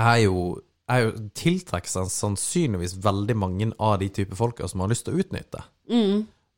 [0.00, 0.60] er jo,
[0.92, 5.16] er jo tiltrekker seg sannsynligvis veldig mange av de type folka som har lyst til
[5.16, 5.64] å utnytte.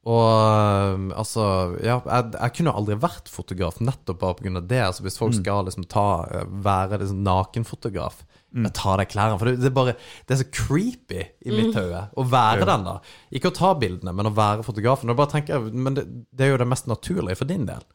[0.04, 1.44] Og um, altså
[1.80, 4.60] Ja, jeg, jeg kunne aldri vært fotograf nettopp bare pga.
[4.60, 4.80] det.
[4.84, 8.20] Altså Hvis folk skal liksom ta uh, være liksom nakenfotograf,
[8.52, 8.68] mm.
[8.76, 12.04] ta deg klærne For det, det er bare Det er så creepy i mitt hode
[12.12, 12.98] å være den, da.
[13.32, 15.12] Ikke å ta bildene, men å være fotografen.
[15.12, 16.04] Og bare tenker Men det,
[16.36, 17.88] det er jo det mest naturlige for din del.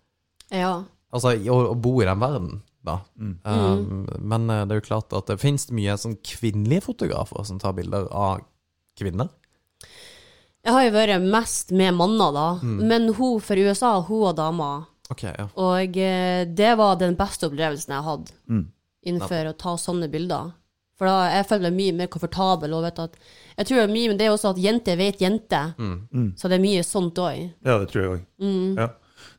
[0.50, 0.80] Ja.
[1.14, 3.00] Altså å, å bo i den verden, da.
[3.18, 7.60] Um, men uh, det er jo klart at det finnes mye sånn kvinnelige fotografer som
[7.62, 8.46] tar bilder av
[9.00, 9.32] kvinner.
[10.66, 12.48] Jeg har jo vært mest med manner, da.
[12.64, 14.72] Men hun fra USA, hun og dama.
[15.10, 15.48] Okay, ja.
[15.58, 18.66] Og eh, det var den beste opplevelsen jeg hadde
[19.08, 20.52] innenfor å ta sånne bilder.
[21.00, 22.76] For da jeg føler meg mye mer komfortabel.
[22.76, 23.16] Og vet at,
[23.56, 25.72] jeg tror det er mye men det er også at jenter vet jenter.
[26.36, 27.46] Så det er mye sånt òg.
[27.64, 28.26] Ja, det tror jeg òg.
[28.76, 28.90] Ja.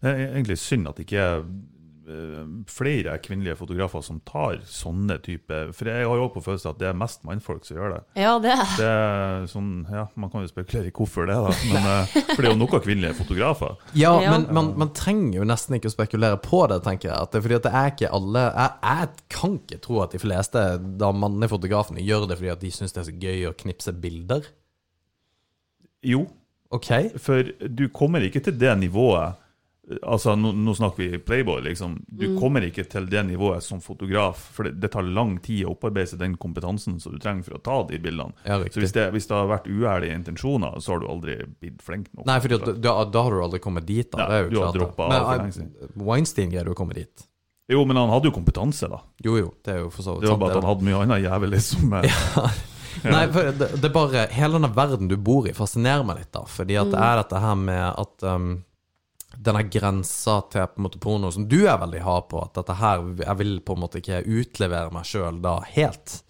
[0.00, 1.44] Det er egentlig synd at det ikke eh,
[2.70, 6.88] flere kvinnelige fotografer som tar sånne typer For jeg har jo på følelsen at det
[6.90, 8.00] er mest mannfolk som gjør det.
[8.22, 8.56] Ja, det.
[8.78, 11.52] Det er sånn, ja, Man kan jo spekulere i hvorfor det, da.
[11.72, 13.76] Men, eh, for det er jo noen kvinnelige fotografer.
[13.94, 14.32] Ja, Ja.
[14.36, 17.18] men man, man trenger jo nesten ikke å spekulere på det, tenker jeg.
[17.20, 20.16] At det er fordi at det er ikke alle jeg, jeg kan ikke tro at
[20.16, 20.64] de fleste
[21.00, 23.92] da mannlige fotografene gjør det fordi at de syns det er så gøy å knipse
[24.02, 24.50] bilder.
[26.02, 26.26] Jo,
[26.72, 27.08] Okay.
[27.18, 29.34] for du kommer ikke til det nivået
[30.06, 31.96] Altså, nå, nå snakker vi Playboy, liksom.
[32.06, 32.36] Du Mm.
[32.40, 36.12] kommer ikke til det nivået som fotograf, for det, det tar lang tid å opparbeide
[36.12, 38.32] seg den kompetansen som du trenger for å ta de bildene.
[38.46, 41.82] Ja, Så hvis det, hvis det har vært uærlige intensjoner, så har du aldri blitt
[41.82, 42.26] flink nok.
[42.26, 44.28] Nei, at da, da har du aldri kommet dit, da.
[44.30, 44.74] Er jo du har klart.
[44.74, 45.72] har droppet av for eh, lenge siden.
[46.06, 47.26] Weinstein greier jo å komme dit.
[47.70, 49.02] Jo, men han hadde jo kompetanse, da.
[49.22, 51.02] Jo, jo, det er jo for så vidt Det var bare at han hadde mye
[51.04, 52.48] annet jævlig som ja.
[53.06, 56.32] Nei, for det, det er bare Hele denne verden du bor i, fascinerer meg litt,
[56.34, 56.42] da.
[56.50, 58.48] Fordi at det er dette her med at um,
[59.36, 62.76] denne grensa til på en måte porno som du er veldig hard på, at dette
[62.80, 66.20] her Jeg vil på en måte ikke utlevere meg sjøl da helt.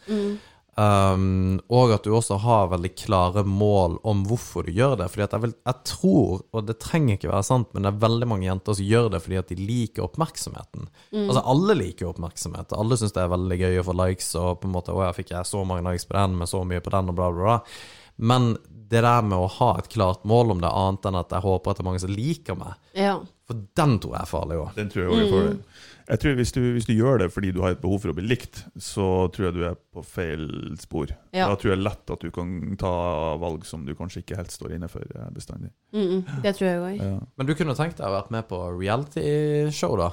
[0.81, 5.11] Um, og at du også har veldig klare mål om hvorfor du gjør det.
[5.13, 8.03] Fordi at jeg, vil, jeg tror, og det trenger ikke være sant, men det er
[8.07, 10.89] veldig mange jenter som gjør det fordi at de liker oppmerksomheten.
[11.27, 12.77] Altså alle liker oppmerksomhet.
[12.79, 15.19] Alle syns det er veldig gøy å få likes, og på en måte 'Å jeg
[15.21, 17.43] fikk jeg så mange likes på den, med så mye på den', og bla, bla,
[17.43, 17.59] bla.
[18.21, 18.53] Men
[18.91, 21.71] det der med å ha et klart mål om det, annet enn at jeg håper
[21.71, 23.21] at det er mange som liker meg, Ja.
[23.47, 24.75] for den tror jeg er farlig òg.
[24.75, 25.61] Den tror jeg også er fordel.
[26.11, 28.15] Jeg tror hvis du, hvis du gjør det fordi du har et behov for å
[28.19, 30.43] bli likt, så tror jeg du er på feil
[30.83, 31.13] spor.
[31.33, 31.47] Ja.
[31.47, 32.91] Da tror jeg lett at du kan ta
[33.39, 35.71] valg som du kanskje ikke helt står inne for eh, bestandig.
[35.95, 36.99] Mm, mm, det tror jeg òg.
[36.99, 37.21] Ja.
[37.39, 40.11] Men du kunne tenkt deg å vært med på reality-show, da?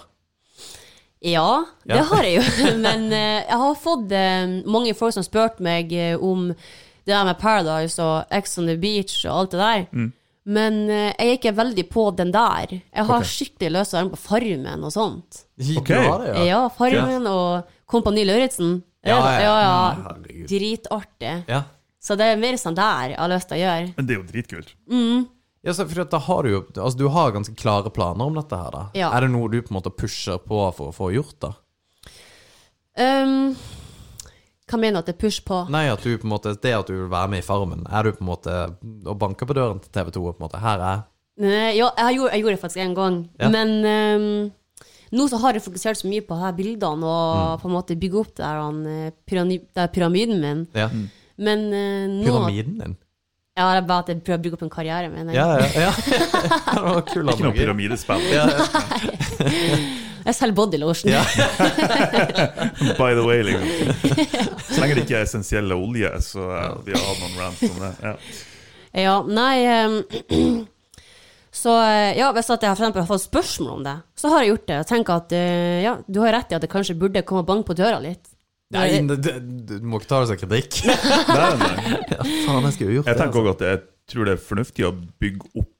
[1.25, 2.03] Ja, det Ja.
[2.13, 2.75] har jeg jo.
[2.85, 5.89] Men eh, jeg har fått eh, mange folk som har spurt meg
[6.21, 6.51] om
[7.07, 9.85] det der med Paradise og Ex on the Beach og alt det der.
[9.91, 10.09] Mm.
[10.57, 12.73] Men eh, jeg er ikke veldig på den der.
[12.79, 15.41] Jeg har skikkelig lyst til å være med på Farmen og sånt.
[15.81, 15.93] Ok.
[15.95, 18.77] Har det, Ja, Farmen og Kompani Lauritzen.
[19.07, 19.79] Ja, ja, ja, ja.
[20.03, 20.47] Herregud.
[20.51, 21.33] Dritartig.
[21.47, 21.63] Ja.
[22.03, 23.89] Så det er mer sånn der jeg har lyst til å gjøre.
[23.97, 24.75] Men det er jo dritkult.
[25.67, 28.37] Ja, så for at da har du jo Altså, du har ganske klare planer om
[28.37, 28.83] dette her, da.
[28.95, 29.09] Ja.
[29.15, 31.51] Er det noe du på en måte pusher på for å få gjort, da?
[32.97, 33.51] Um,
[34.67, 35.61] hva mener du at det er push på?
[35.71, 38.03] Nei, at du på en måte Det at du vil være med i Farmen, er
[38.03, 38.55] du på en måte
[39.07, 41.01] og banker på døren til TV 2 og på en måte Her er
[41.39, 43.17] Nei, ja, jeg, gjorde, jeg gjorde det faktisk en gang.
[43.39, 43.49] Ja.
[43.53, 44.51] Men um,
[45.13, 47.59] nå så har jeg fokusert så mye på her bildene og Mm.
[47.61, 49.11] på en måte bygge opp der, han, eh,
[49.77, 50.63] der pyramiden min.
[50.73, 50.89] Ja.
[51.37, 52.97] Men uh, nå Pyramiden din?
[53.57, 55.37] Ja, det er bare at jeg prøver å bygge opp en karriere, mener jeg.
[55.37, 55.87] Ja, ja.
[55.87, 55.93] ja.
[56.73, 58.27] det var kul Ikke noe pyramidespill.
[58.27, 58.33] pyramidespill.
[58.33, 58.45] Ja,
[60.27, 61.11] Jeg selger body lotion.
[61.13, 61.21] Ja.
[62.99, 63.67] By the way, liksom.
[64.73, 67.77] Så lenge det ikke er essensielle olje, så uh, vi har hatt noen rant om
[67.85, 67.91] det.
[68.03, 68.15] Ja.
[68.97, 70.01] Ja, nei um,
[71.57, 74.43] Så eh, ja, hvis at jeg for eksempel har fått spørsmål om det, så har
[74.43, 74.75] jeg gjort det.
[74.83, 77.47] Og tenker at uh, ja, du har rett i at det kanskje burde komme og
[77.49, 78.27] banke på døra litt.
[78.75, 79.33] Nei, det, det,
[79.71, 80.81] du må ikke ta det som kritikk.
[80.85, 81.95] Nei, nei.
[82.17, 83.21] Ja, faen, jeg skulle jo gjort Jeg det.
[83.23, 85.71] tenker også at jeg tror det er fornuftig å bygge opp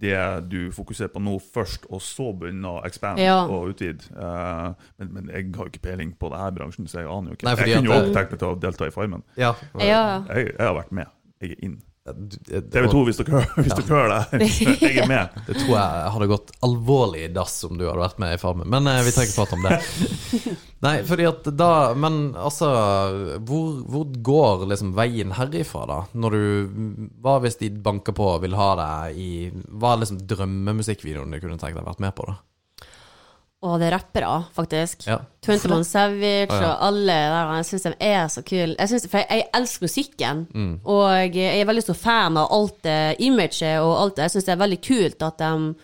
[0.00, 0.16] det
[0.48, 3.42] du fokuserer på nå først, og så begynne å expand Ja.
[3.44, 4.06] og utvide.
[4.16, 7.38] Uh, men, men jeg har jo ikke peiling på denne bransjen, så jeg aner jo
[7.38, 7.48] ikke.
[7.50, 9.22] Nei, jeg kunne jo tenkt meg til å delta i Farmen.
[9.36, 9.54] Ja.
[9.78, 10.02] Ja.
[10.32, 11.12] Jeg, jeg har vært med.
[11.40, 11.78] Jeg er inn.
[12.72, 14.46] TV 2, hvis dere, hvis dere hører det.
[14.80, 15.34] Jeg er med.
[15.46, 18.70] Det tror jeg hadde gått alvorlig i dass om du hadde vært med i Farmen.
[18.72, 20.54] Men eh, vi trenger ikke prate om det.
[20.86, 22.70] Nei, fordi at da Men altså
[23.44, 25.98] Hvor, hvor går liksom veien herifra, da?
[26.16, 26.44] Når du
[27.20, 31.40] Hva hvis de banker på og vil ha deg i Hva er liksom drømmemusikkvideoen du
[31.42, 32.38] kunne tenkt deg vært med på, da?
[33.62, 35.02] Og det er rappere, faktisk.
[35.04, 35.18] Ja.
[35.44, 36.68] 21 Savage Å, ja.
[36.70, 37.50] og alle der.
[37.58, 38.72] Jeg syns de er så kule.
[38.78, 40.70] Jeg synes, for jeg, jeg elsker musikken, Mm.
[40.88, 44.28] og jeg er veldig stor fan av alt det imaget og alt det.
[44.30, 45.74] Jeg syns det er veldig kult at de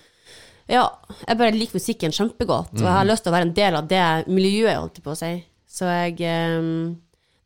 [0.67, 0.89] Ja,
[1.29, 2.97] jeg bare liker musikken kjempegodt, og jeg Mm.
[2.97, 5.45] har lyst til å være en del av det miljøet, holdt jeg på å si.
[5.71, 6.17] Så jeg
[6.59, 6.97] um,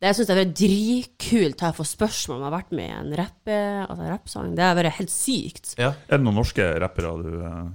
[0.01, 2.87] det jeg syns det har vært dritkult å få spørsmål om jeg har vært med
[2.89, 4.55] i en rappe, altså rappsang.
[4.57, 5.75] Det har vært helt sykt.
[5.77, 5.91] Ja.
[6.09, 7.67] Er det noen norske rappere du uh...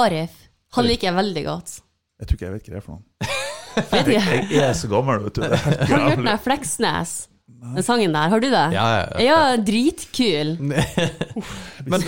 [0.00, 0.43] Arif,
[0.74, 1.76] han liker jeg veldig godt.
[2.20, 3.04] Jeg tror ikke jeg vet hva det er for noe.
[3.74, 4.06] Jeg,
[4.54, 5.42] jeg er så gammel, vet du.
[5.50, 7.14] Har du hørt den der Fleksnes?
[7.74, 8.70] Den sangen der, har du det?
[8.70, 9.24] Ja, ja, ja.
[9.24, 10.52] Ja, dritkul.
[11.90, 11.98] Men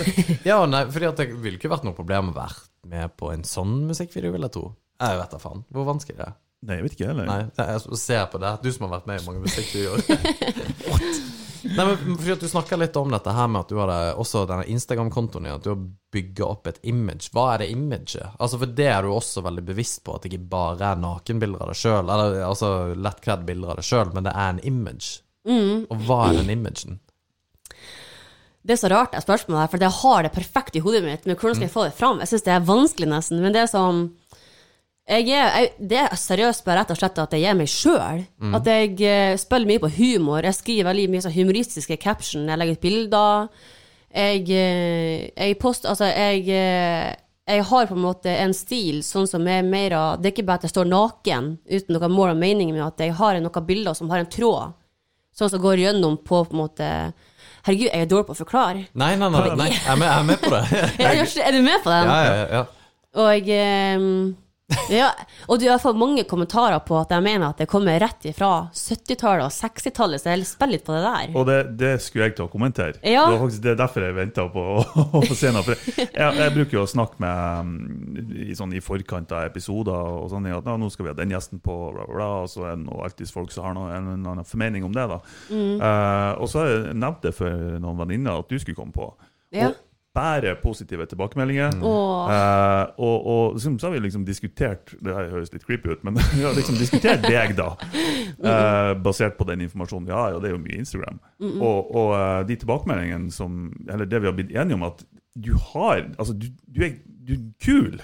[0.47, 2.55] ja, nei, fordi at det ville ikke vært noe problem å være
[2.87, 4.65] med på en sånn musikkvideo, vil jeg tro.
[5.03, 5.65] Jeg vet da faen.
[5.75, 6.35] Hvor vanskelig det er.
[6.67, 7.27] Nei, jeg vet ikke heller.
[7.29, 8.51] Nei, jeg ser på det.
[8.63, 9.99] Du som har vært med i mange musikkvideoer.
[11.63, 14.43] Nei, men for at Du snakka litt om dette her med at du hadde også
[14.49, 17.31] denne Instagram-kontoen din, at du har bygga opp et image.
[17.33, 18.35] Hva er det imaget?
[18.37, 21.65] Altså For det er du også veldig bevisst på, at det ikke bare er nakenbilder
[21.65, 25.19] av deg sjøl, eller altså lettkledd bilder av deg sjøl, men det er en image.
[25.87, 26.99] Og hva er den imagen?
[28.67, 30.99] Det er så rart jeg spør meg der, for jeg har det perfekt i hodet
[31.05, 32.19] mitt, men hvordan skal jeg få det fram?
[32.19, 33.39] Jeg syns det er vanskelig, nesten.
[33.39, 34.01] Men det er som
[35.07, 38.25] jeg er, jeg, Det er seriøst bare rett og slett at jeg er meg sjøl.
[38.57, 40.43] At jeg uh, spiller mye på humor.
[40.43, 42.49] Jeg skriver veldig mye sånn humoristiske caption.
[42.49, 43.47] Jeg legger ut bilder.
[44.11, 47.15] Jeg, uh, jeg poster Altså, jeg uh,
[47.47, 50.47] jeg har på en måte en stil sånn som er mer av Det er ikke
[50.49, 53.67] bare at jeg står naken uten noe mål og mening, men at jeg har noen
[53.69, 54.75] bilder som har en tråd.
[55.37, 56.89] Sånn som går gjennom på på en måte
[57.67, 58.83] Herregud, jeg er dårlig på å forklare.
[58.95, 60.61] Nei, nei, nei, nei jeg, er med, jeg er med på det.
[61.47, 62.11] Er du med på den?
[62.11, 62.61] Ja, ja, ja.
[63.17, 64.13] Og ehm,
[64.91, 65.13] ja,
[65.47, 68.67] og du har fått mange kommentarer på at jeg mener at det kommer rett ifra
[68.75, 71.29] 70-tallet og 60-tallet, så jeg spiller litt på det der.
[71.39, 72.99] Og det, det skulle jeg til å kommentere.
[73.07, 73.23] Ja.
[73.31, 74.65] Det faktisk det er derfor jeg venta på
[75.05, 75.63] å, få se noe.
[75.63, 80.11] For jeg, jeg bruker jo å snakke med um, i, sånn, i forkant av episoder
[80.19, 82.75] og sånn, at nå skal vi ha den gjesten på, bla, bla, og så er
[82.75, 85.07] det alltids alltid folk som har noe, en, en annen formening om det.
[85.15, 85.21] da.
[85.47, 85.79] Mm.
[85.79, 89.13] Uh, og så har jeg nevnt det for noen venninner at du skulle komme på.
[89.55, 89.71] Ja.
[89.71, 89.86] Og
[90.17, 91.77] bare positive tilbakemeldinger.
[91.85, 92.31] Åh.
[92.33, 96.03] Eh, og, og liksom, så har vi liksom diskutert Det her høres litt creepy ut,
[96.07, 97.69] men vi har liksom diskutert deg, da.
[98.41, 101.21] eh, basert på den informasjonen vi har, og det er jo mye Instagram.
[101.61, 105.05] Og, og eh, de tilbakemeldingene som Eller det vi har blitt enige om, at
[105.37, 106.97] du har Altså, du, du, er,
[107.27, 107.99] du er kul.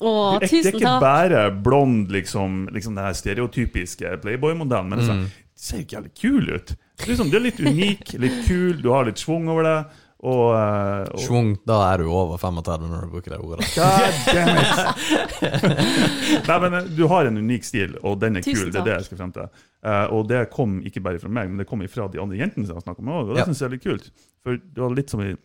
[0.00, 5.02] Åh, Du er, det er ikke bare blond, liksom, liksom den her stereotypiske Playboy-modellen, men
[5.02, 5.24] det du
[5.58, 6.74] ser jo ikke jævlig kul ut.
[6.98, 9.78] Du er, liksom, du er litt unik, litt kul, du har litt schwung over det.
[10.18, 13.68] Og, eh, og Schwung, da er du over 35 når du bruker det ordet.
[13.76, 16.48] God damn it!
[16.48, 18.72] Nei, men eh, du har en unik stil, og den er Tusen kul.
[18.74, 19.46] Det er det jeg skal frem til.
[19.78, 22.66] Uh, og det kom ikke bare fra meg, men det kom fra de andre jentene
[22.66, 23.44] som jeg har snakket med og det Ja.
[23.46, 24.08] synes jeg er litt kult.
[24.42, 25.36] For det var litt som vi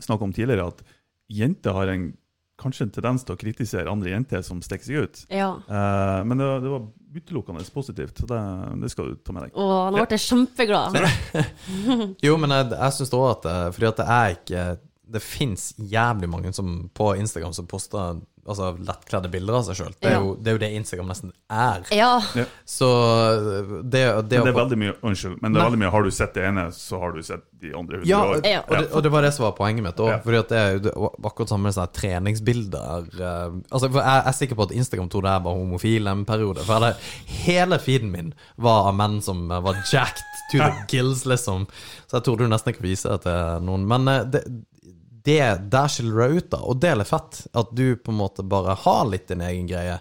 [0.00, 0.82] snakket om tidligere, at
[1.30, 2.08] jenter har en
[2.60, 5.22] kanskje en tendens til å kritisere andre jenter som stikker seg ut.
[5.32, 5.50] Ja.
[5.64, 6.84] Eh, men det var, det var
[7.16, 8.40] utelukkende positivt, så det,
[8.84, 9.56] det skal du ta med deg.
[9.58, 11.00] Åh, nå ble jeg kjempeglad.
[12.26, 14.62] Jo, men jeg, jeg syns òg at Fordi at det er ikke
[15.16, 19.94] Det fins jævlig mange som på Instagram som poster altså, lettkledde bilder av seg sjøl.
[20.02, 20.20] Det, Ja.
[20.38, 21.84] det er jo det Instagram nesten er.
[21.94, 22.12] Ja.
[22.68, 22.88] Så
[23.82, 26.34] det, det, det er veldig mye, unnskyld, men det er veldig mye Har du sett
[26.36, 28.60] det ene, så har du sett de andre Ja, og, Ja.
[28.66, 30.12] og, det, og det var det som var poenget mitt òg.
[30.12, 30.42] Ja.
[30.50, 33.08] Det er jo akkurat samme med sånne treningsbilder.
[33.20, 36.24] eh, Altså, for jeg, jeg er sikker på at Instagram trodde jeg var homofil en
[36.28, 36.64] periode.
[36.66, 36.94] For det,
[37.44, 41.66] hele feeden min var av menn som eh, var jacked to the gills, liksom.
[42.10, 43.84] Så jeg trodde jo nesten ikke vise det til noen.
[43.90, 44.44] Men eh, det,
[45.26, 46.60] det der skiller du deg ut, da.
[46.64, 47.44] Og det er litt fett.
[47.56, 49.98] At du på en måte bare har litt din egen greie.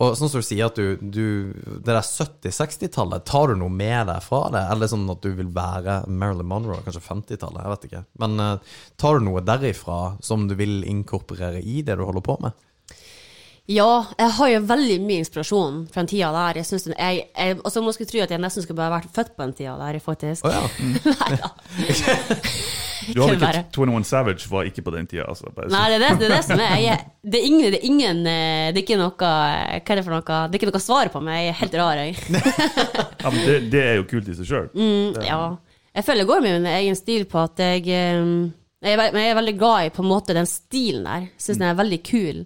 [0.00, 1.52] Og sånn som du sier at du, du
[1.82, 4.62] Det der 70-60-tallet, tar du noe med deg fra det?
[4.72, 8.04] Eller sånn at du vil være Marilyn Monroe, kanskje 50-tallet, jeg vet ikke.
[8.22, 12.38] Men uh, tar du noe derifra som du vil inkorporere i det du holder på
[12.44, 12.66] med?
[13.68, 16.60] Ja, jeg har jo veldig mye inspirasjon fra den tida der.
[16.62, 19.36] Jeg synes jeg, jeg, altså, man skulle tro at jeg nesten skulle bare vært født
[19.36, 20.48] på den tida der, faktisk.
[20.48, 21.50] Oh, ja.
[23.14, 23.60] Du hadde Ikke bare.
[23.64, 25.24] ikke 21 Savage var ikke på den tida.
[25.28, 25.48] Altså.
[25.56, 26.74] Nei, det er det, det, er det som er.
[26.82, 29.32] Jeg, det er ingen, det er ingen eh, Det er ikke noe Hva
[29.80, 30.22] er det for noe?
[30.28, 31.40] Det er ikke noe svar på meg.
[31.46, 32.18] Jeg er helt rar, jeg.
[33.24, 34.68] Ja, men det, det er jo kult i seg sjøl.
[34.76, 35.40] Mm, ja.
[35.96, 38.30] Jeg føler jeg går med min egen stil på at jeg eh,
[38.80, 41.26] jeg er, jeg er veldig glad i på en måte den stilen der.
[41.36, 42.44] Syns den er veldig kul.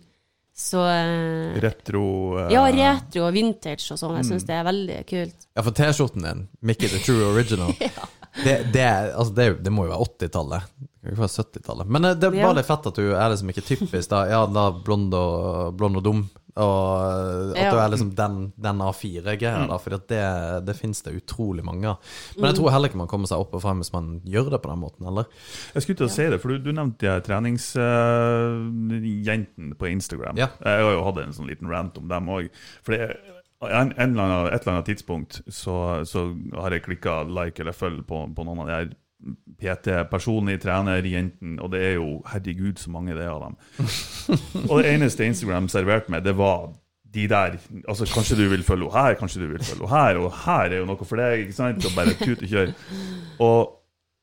[0.55, 2.03] Så eh, Retro
[2.39, 4.15] uh, Ja, retro og vintage og sånn.
[4.21, 5.47] Jeg syns det er veldig kult.
[5.57, 7.73] Ja, for T-skjorten din, Mickey the True Original,
[8.45, 10.69] det, det, er- altså det, det må jo være 80-tallet.
[10.79, 11.91] Det kan ikke være 70-tallet.
[11.97, 12.47] Men eh, det er Ja.
[12.47, 15.99] bare litt fett at du er liksom ikke typisk da, ja, da blond og, blond
[15.99, 16.23] og dum.
[16.57, 17.71] Og at Ja.
[17.75, 19.75] du er liksom den, den A4-greia, da.
[19.83, 20.21] For det,
[20.69, 21.97] det finnes det utrolig mange av.
[22.37, 24.61] Men jeg tror heller ikke man kommer seg opp og frem hvis man gjør det
[24.63, 25.27] på den måten, eller?
[25.75, 30.37] Jeg skulle til å si det, for du, du nevnte de treningsjentene på Instagram.
[30.39, 30.49] Ja.
[30.63, 32.49] Jeg har jo hatt en sånn liten rant om dem òg.
[32.87, 33.01] For det,
[33.65, 35.77] en, en eller annen, et eller annet tidspunkt så,
[36.09, 36.21] så
[36.59, 38.89] har jeg klikka like eller følg på, på noen av de her
[39.61, 43.59] PT, personlig trener-jentene, og det er jo herregud så mange det er av dem.
[44.71, 46.73] og det eneste Instagram serverte meg, det var
[47.15, 47.57] de der
[47.87, 50.73] altså Kanskje du vil følge henne her, kanskje du vil følge henne her, og her
[50.73, 51.45] er jo noe for deg.
[51.45, 52.73] ikke sant, og bare tut og kjør.
[53.45, 53.61] Og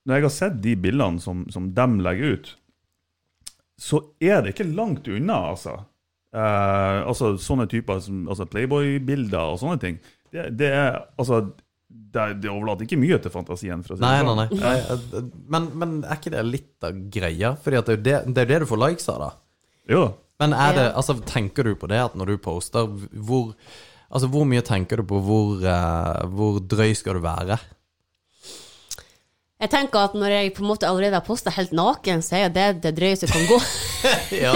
[0.05, 2.51] når jeg har sett de bildene som, som dem legger ut,
[3.81, 5.79] så er det ikke langt unna, altså.
[6.35, 9.97] Eh, altså sånne typer som altså Playboy-bilder og sånne ting.
[10.31, 11.41] Det, det er altså
[12.11, 13.83] det, det overlater ikke mye til fantasien.
[13.85, 14.59] for å si Nei, det nei, sånn.
[14.59, 14.65] nei.
[14.65, 17.53] nei eh, men, men er ikke det litt av greia?
[17.63, 19.31] Fordi at det er jo det, det, er jo det du får likes av, da.
[19.91, 20.03] Jo.
[20.41, 22.89] Men er det, altså, tenker du på det at når du poster,
[23.27, 23.51] hvor,
[24.09, 27.59] altså, hvor mye tenker du på hvor, eh, hvor drøy skal du være?
[29.61, 32.53] Jeg tenker at når jeg på en måte allerede har posta helt naken, så er
[32.53, 33.59] det det drøyeste som kan gå.
[34.43, 34.55] ja.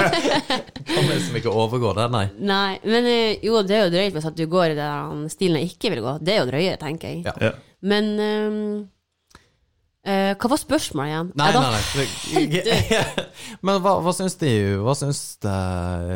[0.87, 2.23] Kan liksom ikke overgå det, nei.
[2.41, 5.61] Nei, men eh, jo, det er jo drøyt hvis at du går i den stilen
[5.61, 6.15] jeg ikke vil gå.
[6.25, 7.21] Det er jo drøyere, tenker jeg.
[7.27, 7.35] Ja.
[7.51, 7.53] Ja.
[7.85, 8.57] Men um,
[10.09, 11.29] uh, hva var spørsmålet igjen?
[11.37, 13.13] Nei, nei, nei.
[13.69, 15.57] Men hva, hva syns de Hva syns de,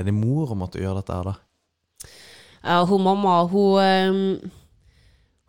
[0.07, 1.37] de mor om at du gjør dette her, da?
[2.65, 4.49] Ja, hun mamma, hun ehm,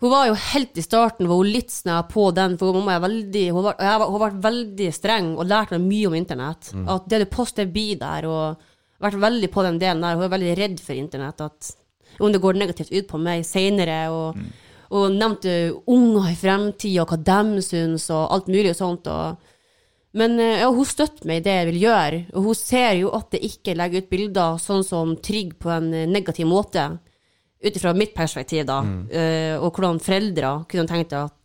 [0.01, 3.03] Hun var jo helt i starten var hun litt sånn på den, for mamma er
[3.05, 6.73] veldig Hun var- jeg var- hun var veldig streng og lærte meg mye om internett.
[6.89, 8.57] At det du poster, blir der, og
[9.01, 10.15] vært veldig på den delen der.
[10.17, 11.73] Hun er veldig redd for internett, at
[12.21, 14.37] om det går negativt ut på meg seinere, og,
[14.91, 19.07] og nevnte unger i fremtida, hva de syns, og alt mulig og sånt.
[19.07, 19.37] og
[20.13, 23.11] men eh, ja, hun støtter meg i det jeg vil gjøre, og hun ser jo
[23.15, 26.99] at jeg ikke legger ut bilder sånn som Trygg på en eh, negativ måte,
[27.61, 28.81] ut ifra mitt perspektiv, da,
[29.13, 31.37] eh, og hvordan foreldre kunne tenkt at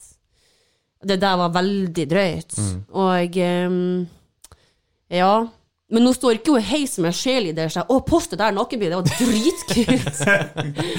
[1.06, 2.56] det der var veldig drøyt.
[2.96, 4.08] Og um,
[5.12, 5.34] ja.
[5.94, 7.14] Men nå står ikke hun i heis med
[7.54, 10.24] det og sier 'Å, post det der nakenbildet, det var dritkult'.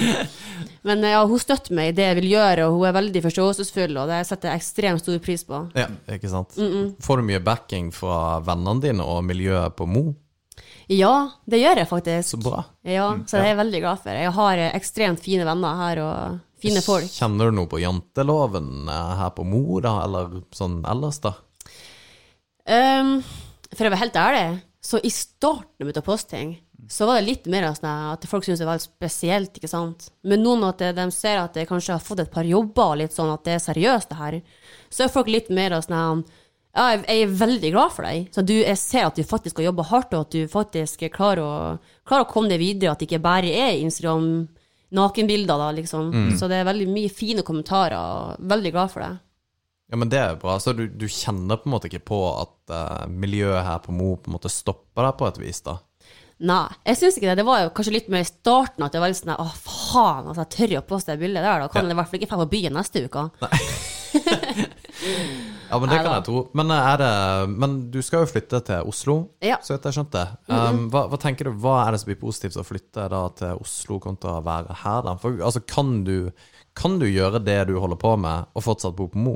[0.87, 3.23] Men eh, ja, hun støtter meg i det jeg vil gjøre, og hun er veldig
[3.25, 5.65] forståelsesfull, og det setter jeg ekstremt stor pris på.
[5.75, 6.55] Ja, ikke sant?
[7.03, 10.13] Får du mye backing fra vennene dine og miljøet på Mo?
[10.93, 11.15] Ja,
[11.51, 12.29] det gjør jeg faktisk.
[12.35, 12.61] Så bra.
[12.87, 14.19] Ja, så det er jeg veldig glad for.
[14.23, 17.11] Jeg har eh, ekstremt fine venner her, og fine folk.
[17.11, 21.35] Kjenner du noe på janteloven eh, her på Mo, da, eller sånn ellers, da?
[22.67, 23.19] Um,
[23.73, 24.47] for å være helt ærlig,
[24.87, 26.55] så i starten av posting,
[26.91, 30.11] så var det litt mer sånn at folk syntes det var spesielt, ikke sant.
[30.23, 33.17] Men nå når de ser at jeg kanskje har fått et par jobber, og litt
[33.17, 34.41] sånn at det er seriøst, det her,
[34.87, 36.23] så er folk litt mer sånn
[36.77, 38.29] ja, jeg er veldig glad for deg.
[38.35, 41.43] Så du, jeg ser at du faktisk har jobba hardt, og at du faktisk klarer
[41.43, 41.55] å,
[42.07, 44.29] klarer å komme deg videre, at det ikke bare er Instagram
[44.97, 46.13] nakenbilder, da, liksom.
[46.39, 49.15] Så det er veldig mye fine kommentarer, og veldig glad for det.
[49.91, 50.59] Ja, men det er bra.
[50.61, 54.17] Så du, du kjenner på en måte ikke på at uh, miljøet her på Mo
[54.19, 55.79] på en måte stopper deg på et vis, da?
[56.47, 57.39] Nei, jeg syns ikke det.
[57.41, 60.27] Det var jo kanskje litt mer i starten at det var litt sånn Å, faen,
[60.27, 62.21] altså, jeg tør jo å poste det bildet der, da kan jeg i hvert fall
[62.21, 63.29] ikke dra på byen neste uke.
[65.67, 66.41] Ja, men det kan jeg tro.
[66.57, 67.09] Men, eh, er det,
[67.59, 69.57] men du skal jo flytte til Oslo, Ja.
[69.63, 70.23] så vidt jeg skjønte.
[70.47, 73.59] Um, hva, hva tenker du, hva er det som blir positivt å flytte da til
[73.65, 75.17] Oslo kontra å være her, da?
[75.21, 76.31] For, altså, kan du,
[76.79, 79.35] kan du gjøre det du holder på med, og fortsatt bo på Mo?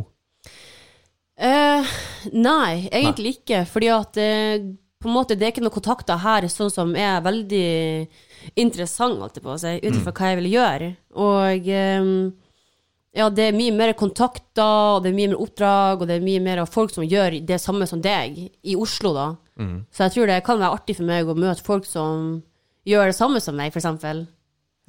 [1.40, 1.90] Uh,
[2.30, 3.64] nei, egentlig ikke.
[3.68, 4.70] Fordi at uh,
[5.00, 7.68] på en måte det er ikke noen kontakter her sånn som er veldig
[8.60, 10.90] interessant, holdt jeg på å si, ut ifra hva jeg vil gjøre.
[11.24, 12.10] Og eh,
[13.16, 16.24] ja, det er mye mer kontakter, og det er mye mer oppdrag, og det er
[16.26, 19.28] mye mer av folk som gjør det samme som deg, i Oslo, da.
[19.92, 22.42] Så jeg tror det kan være artig for meg å møte folk som
[22.88, 24.26] gjør det samme som meg, eksempel.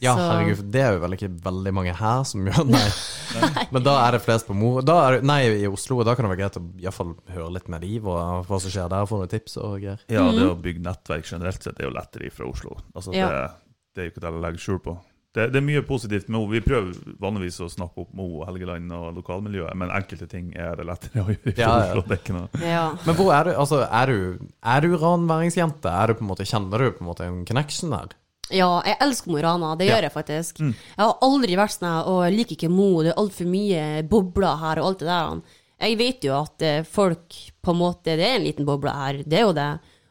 [0.02, 2.80] Ja, Så- herregud, for det er jo vel ikke veldig mange her som gjør det.
[3.56, 3.66] Nei.
[3.72, 4.82] Men da er det flest på Mo.
[4.82, 6.00] Da er, nei, i Oslo.
[6.00, 8.48] og Da kan det være greit å i hvert fall høre litt med liv, og
[8.48, 10.00] hva som skjer der, få noen tips og greier.
[10.10, 12.78] Ja, det å bygge nettverk generelt sett er jo lettere fra Oslo.
[12.96, 13.30] Altså, Ja.
[13.30, 13.52] det,
[13.94, 14.98] det er jo ikke det jeg legger skjul på.
[15.34, 16.52] Det, det er mye positivt med henne.
[16.52, 20.76] Vi prøver vanligvis å snakke opp Mo og Helgeland og lokalmiljøet, men enkelte ting er
[20.76, 22.42] det lettere å gjøre Ja, ja.
[22.60, 22.82] Ja.
[23.06, 23.52] Men hvor er du?
[23.56, 25.88] Altså, er du, er du ranværingsjente?
[25.88, 28.12] Er du på en måte, kjenner du på en måte en connection der?
[28.52, 29.72] Ja, jeg elsker Mo i Rana.
[29.80, 29.96] Det Ja.
[29.96, 30.60] gjør jeg faktisk.
[30.60, 34.60] Jeg har aldri vært sånn og jeg liker ikke Mo, det er altfor mye bobler
[34.66, 35.42] her og alt det der.
[35.82, 39.24] Jeg vet jo at eh, folk på en måte Det er en liten boble her,
[39.26, 39.70] det er jo det.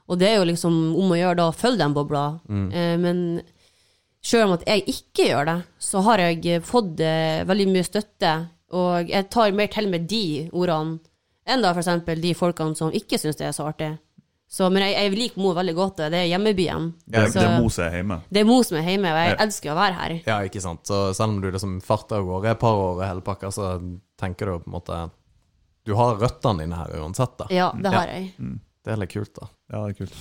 [0.08, 2.24] Og det er jo liksom om å gjøre da å følge den bobla.
[2.48, 3.42] Eh, men
[4.22, 7.86] sjøl om at jeg ikke gjør det, så har jeg eh, fått eh, veldig mye
[7.86, 8.34] støtte.
[8.76, 11.00] Og jeg tar mer til med de ordene
[11.50, 13.88] enn da for eksempel de folkene som ikke syns det er så artig.
[14.50, 16.88] Så, men jeg, jeg liker Mo veldig godt, det er hjemmebyen.
[17.06, 18.16] Det, det er Mo som er hjemme.
[18.30, 19.36] det er Mo som er hjemme, og jeg Ja.
[19.44, 20.14] elsker å være her.
[20.26, 20.82] Ja, ikke sant.
[20.90, 23.68] Så selv om du liksom farter av gårde et par år i hele pakka, så
[24.18, 24.98] tenker du på en måte
[25.86, 27.46] Du har røttene dine her uansett, da.
[27.50, 27.98] Ja, det Ja.
[27.98, 28.32] har jeg.
[28.84, 29.46] Det er litt kult, da.
[29.70, 30.14] Ja, det er kult.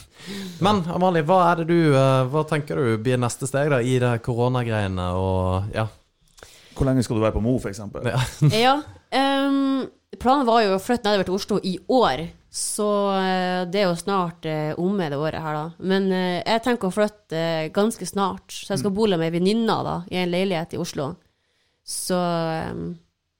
[0.64, 3.94] Men Amalie, hva er det du eh, Hva tenker du blir neste steg da i
[4.02, 5.86] det koronagreiene og ja?
[6.74, 8.08] Hvor lenge skal du være på Mo, eksempel?
[8.10, 8.20] Ja.
[8.66, 8.74] Ja.
[9.46, 9.86] um,
[10.18, 12.88] planen var jo å flytte nedover til Oslo i år, så
[13.18, 15.86] eh, det er jo snart uh, omme det året her, da.
[15.92, 19.34] Men uh, jeg tenker å flytte uh, ganske snart, så jeg skal bo med ei
[19.34, 21.12] venninne da, i en leilighet i Oslo.
[21.84, 22.94] Så, um,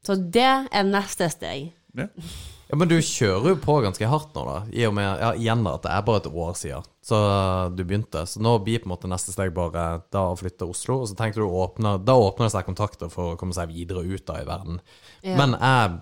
[0.04, 1.70] så det er neste steg.
[1.96, 2.10] Ja.
[2.70, 4.58] Ja, Men du kjører jo på ganske hardt nå, da.
[4.70, 7.18] I og med ja, igjen da, at det er bare et år siden så
[7.74, 8.22] du begynte.
[8.28, 10.98] Så nå blir på en måte neste steg bare da å flytte til Oslo.
[11.02, 13.72] Og så tenkte du å åpne Da åpner det seg kontakter for å komme seg
[13.72, 14.78] videre ut da i verden.
[15.24, 15.34] Ja.
[15.40, 15.96] Men er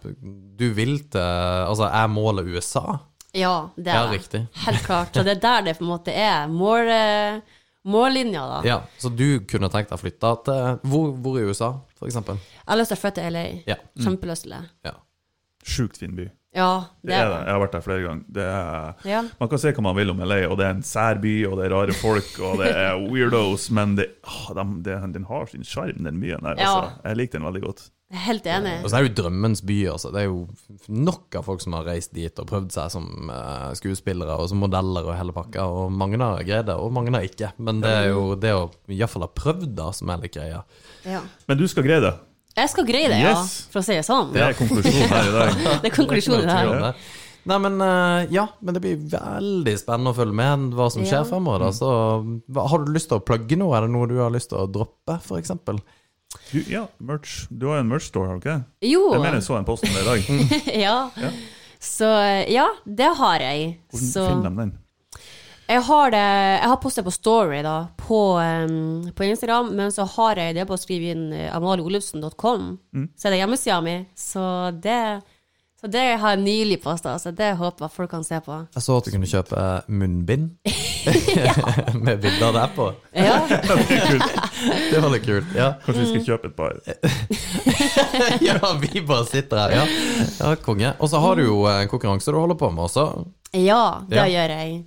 [0.58, 2.98] du vil til Altså, er målet USA?
[3.32, 4.18] Ja, det Ja, er det.
[4.18, 4.42] riktig.
[4.66, 5.14] Helt klart.
[5.14, 7.40] Så det er der det på en måte er mål, eh,
[7.84, 8.60] mållinja, da.
[8.68, 12.36] Ja, Så du kunne tenkt deg å flytte til hvor, hvor i USA, eksempel?
[12.36, 13.46] Jeg har lyst til å flytte til LA.
[13.68, 13.76] Ja.
[14.02, 14.64] Kjempelyst til det.
[14.84, 14.92] ja.
[15.68, 16.30] Sjukt fin by.
[16.58, 16.70] Ja,
[17.06, 17.40] Det er det.
[17.46, 18.24] Jeg har vært der flere ganger.
[18.38, 19.20] Det er, Ja.
[19.40, 21.58] man kan se hva man vil om LA, og det er en sær by, og
[21.60, 25.46] det er rare folk, og det er weirdos, men det, å, de- det, den har
[25.52, 26.58] sin sjarm, den byen der.
[26.58, 26.74] Ja.
[26.74, 26.98] Altså.
[27.06, 27.86] Jeg liker den veldig godt.
[28.08, 28.70] Helt enig.
[28.82, 30.08] Og så er det jo drømmens by, altså.
[30.14, 30.38] Det er jo
[30.88, 34.62] nok av folk som har reist dit og prøvd seg som uh, skuespillere og som
[34.64, 37.50] modeller og hele pakka, og mange har greid det, og mange har ikke.
[37.60, 38.62] Men det er jo det å
[38.96, 40.62] iallfall ha prøvd, da, som er litt greia.
[41.04, 41.20] Ja.
[41.50, 42.14] Men du skal greie det.
[42.58, 43.54] Jeg skal greie det, ja, Yes.
[43.72, 44.32] for å si det sånn.
[44.34, 45.64] Det er konklusjonen her i dag.
[45.82, 46.84] Det er konklusjonen Det er her.
[46.88, 46.94] det.
[47.48, 51.22] Nei, men eh, ja, men det blir veldig spennende å følge med hva som skjer
[51.22, 51.28] Ja.
[51.30, 51.62] fremover.
[51.64, 51.70] Da.
[51.72, 51.88] Så
[52.52, 53.72] hva, har du lyst til å plugge noe?
[53.78, 55.78] Er det noe du har lyst til å droppe, eksempel?
[56.52, 57.46] Du, ja, merch.
[57.48, 58.58] Du har jo en merch store, har du ikke?
[58.84, 59.06] Jo.
[59.14, 60.20] Jeg mener jeg så en post om det i dag.
[60.84, 60.98] ja.
[61.80, 62.10] Så
[62.52, 63.78] ja, det har jeg.
[63.94, 64.74] Hvordan Så finner de den?
[65.68, 66.20] Jeg har det
[66.62, 70.66] Jeg har postet på Story da, på, um, på Instagram, men så har jeg det
[70.68, 72.70] på å skrive inn uh, amalieolufsen.com.
[72.96, 73.08] Mm.
[73.16, 73.96] Så er det hjemmesida mi.
[74.16, 74.44] Så
[74.82, 75.00] det,
[75.80, 78.62] så det har jeg nylig posta, så det håper jeg folk kan se på.
[78.74, 80.50] Jeg så at du kunne kjøpe munnbind
[82.04, 82.88] med bilder der på.
[83.16, 83.36] Ja,
[84.90, 85.52] Det var litt kult.
[85.56, 85.74] Ja.
[85.84, 86.74] Kanskje vi skal kjøpe et par?
[88.44, 89.76] ja, vi bare sitter her.
[89.78, 89.84] Ja,
[90.40, 90.94] ja konge.
[90.98, 93.04] Og så har du jo en konkurranse du holder på med også.
[93.56, 94.26] ja det Ja.
[94.32, 94.78] gjør jeg.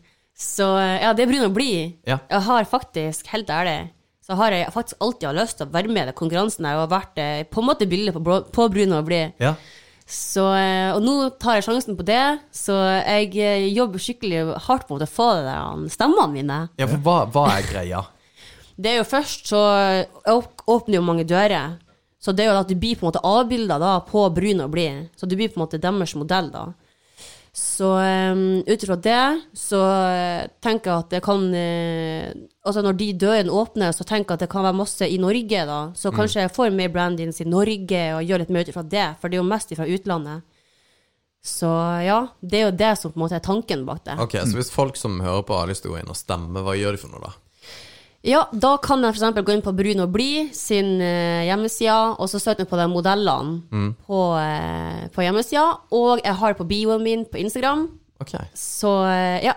[0.42, 1.74] Så ja, det er Brun å bli.
[2.08, 2.18] Ja.
[2.32, 3.92] Jeg har faktisk, helt ærlig,
[4.26, 6.89] så har jeg faktisk alltid hatt lyst til å være med i konkurransen Jeg har
[6.89, 9.22] vært eh, på en måte billig på, på Brun å bli.
[9.42, 9.56] Ja.
[10.06, 12.24] Så, eh, og nå tar jeg sjansen på det,
[12.56, 15.58] så jeg eh, jobber skikkelig hardt på å få det
[15.94, 16.60] stemmene mine.
[16.80, 18.04] ja, for hva, hva er greia?
[18.82, 19.60] Det er jo først så
[20.26, 21.76] åpner jo mange dører.
[22.22, 24.72] Så det er jo at du blir på en måte avbilda da på brun og
[24.74, 25.12] blid.
[25.20, 26.64] Så du blir på en måte deres modell, da.
[27.54, 29.24] Så um, ut ifra det
[29.60, 32.30] så eh, tenker jeg at det kan uh,
[32.64, 35.64] Altså når de dørene åpner, så tenker jeg at det kan være masse i Norge,
[35.68, 35.80] da.
[35.97, 39.08] Så kanskje jeg får mer branding i Norge og gjør litt mer ut ifra det,
[39.20, 40.43] for det er jo mest ifra utlandet.
[41.41, 41.72] Så
[42.06, 44.20] ja, det er jo det som på en måte er tanken bak det.
[44.22, 47.16] Ok, Så hvis folk som hører på gå inn og stemme, hva gjør de for
[47.16, 47.34] noe da?
[48.24, 49.39] Ja, da kan jeg f.eks.
[49.41, 53.95] gå inn på Brun og blid sin eh, hjemmeside, og så søke på de modellene
[54.05, 55.63] på, eh, på hjemmesida.
[55.97, 57.88] Og jeg har det på bioen min på Instagram.
[58.22, 58.36] Ok.
[58.53, 59.55] Så eh, ja.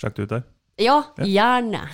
[0.00, 0.42] Sjekk det ut der.
[0.82, 1.84] Ja, gjerne.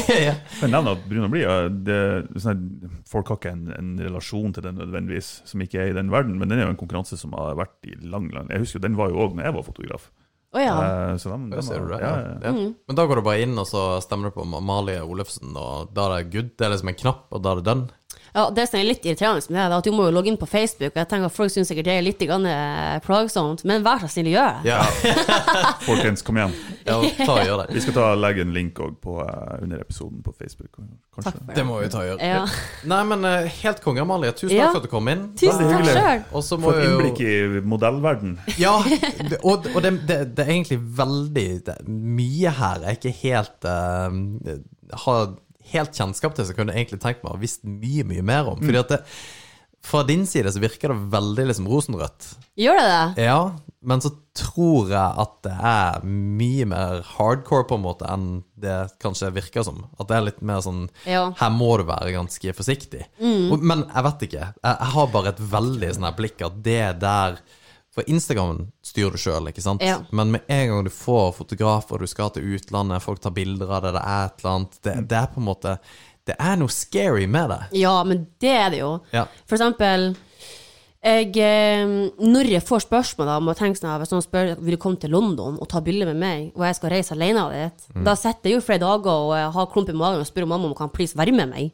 [0.60, 3.94] Men nevn at Brun og blid ja, det- sånn at Folk har ikke en, en
[4.02, 6.76] relasjon til den nødvendigvis, som ikke er i den verden, men den er jo en
[6.80, 9.46] konkurranse som har vært i lang, lang Jeg husker jo, Den var jo òg når
[9.48, 10.10] jeg var fotograf.
[10.56, 10.76] Å ja.
[10.80, 12.00] Eh, så de, de, ser du det?
[12.00, 12.36] ja, Ja, ja.
[12.48, 12.54] ja.
[12.88, 16.08] Men da går du bare inn, og så stemmer du på Amalie Olufsen, og da
[16.08, 16.54] er det good.
[16.56, 17.90] Det er liksom en knapp, og da er det done.
[18.36, 18.44] Ja.
[18.54, 20.46] Det som er litt irriterende med det, er at du må jo logge inn på
[20.48, 24.04] Facebook, og jeg tenker at folk syns sikkert det er litt eh, plagsomt, men vær
[24.04, 24.70] så snill, gjør det.
[24.70, 24.82] Ja,
[25.88, 26.54] Folkens, kom igjen.
[26.86, 27.74] ja ta og gjør det.
[27.76, 30.70] Vi skal ta legge en link på, eh, under episoden på Facebook.
[30.76, 31.30] Kanskje.
[31.32, 31.64] Takk for Det det.
[31.66, 32.28] må vi ta og gjøre.
[32.30, 32.44] Ja.
[32.92, 34.32] Nei, men eh, helt konge, Amalie.
[34.36, 34.66] Tusen Ja.
[34.68, 35.24] takk for at du kom inn.
[35.40, 35.96] Tusen takk selv.
[35.96, 36.22] sjøl.
[36.36, 37.34] Og så må For innblikk i
[37.64, 38.36] modellverden.
[38.60, 43.14] Ja, det- og, og det, det, det er egentlig veldig det, Mye her jeg ikke
[43.22, 44.56] helt uh,
[45.06, 45.34] har
[45.72, 48.62] helt kjennskap til, så kunne jeg egentlig tenkt meg å visst mye, mye mer om.
[48.62, 49.02] Fordi at det,
[49.86, 52.32] fra din side så virker det veldig liksom rosenrødt.
[52.58, 53.26] Gjør det det?
[53.28, 53.40] Ja,
[53.86, 58.26] men så tror jeg at det er mye mer hardcore på en måte enn
[58.58, 59.84] det kanskje virker som.
[60.00, 61.28] At det er litt mer sånn Ja.
[61.38, 63.04] Her må du være ganske forsiktig.
[63.22, 63.62] Mm.
[63.62, 64.48] men jeg vet ikke.
[64.58, 67.38] Jeg, jeg har bare et veldig sånn her blikk at det der
[67.96, 69.80] For Instagram styrer du sjøl, ikke sant?
[69.80, 70.02] Ja.
[70.12, 73.86] Men med en gang du får fotografer, du skal til utlandet, folk tar bilder av
[73.86, 75.72] det, det er et eller annet Det, det er på en måte
[76.28, 77.60] Det er noe scary med det.
[77.80, 78.92] Ja, men det er det jo.
[79.16, 79.24] Ja.
[79.48, 80.10] For eksempel
[81.06, 81.86] Jeg, eh,
[82.18, 85.12] når jeg får spørsmål om å tenke sånn, hvis noen spør vil du komme til
[85.14, 88.56] London og ta bilde med meg, og jeg skal reise alene dit, da sitter jeg
[88.56, 90.80] jo flere dager og jeg har klump i magen og spør om mamma om hun
[90.80, 91.70] kan please være med meg.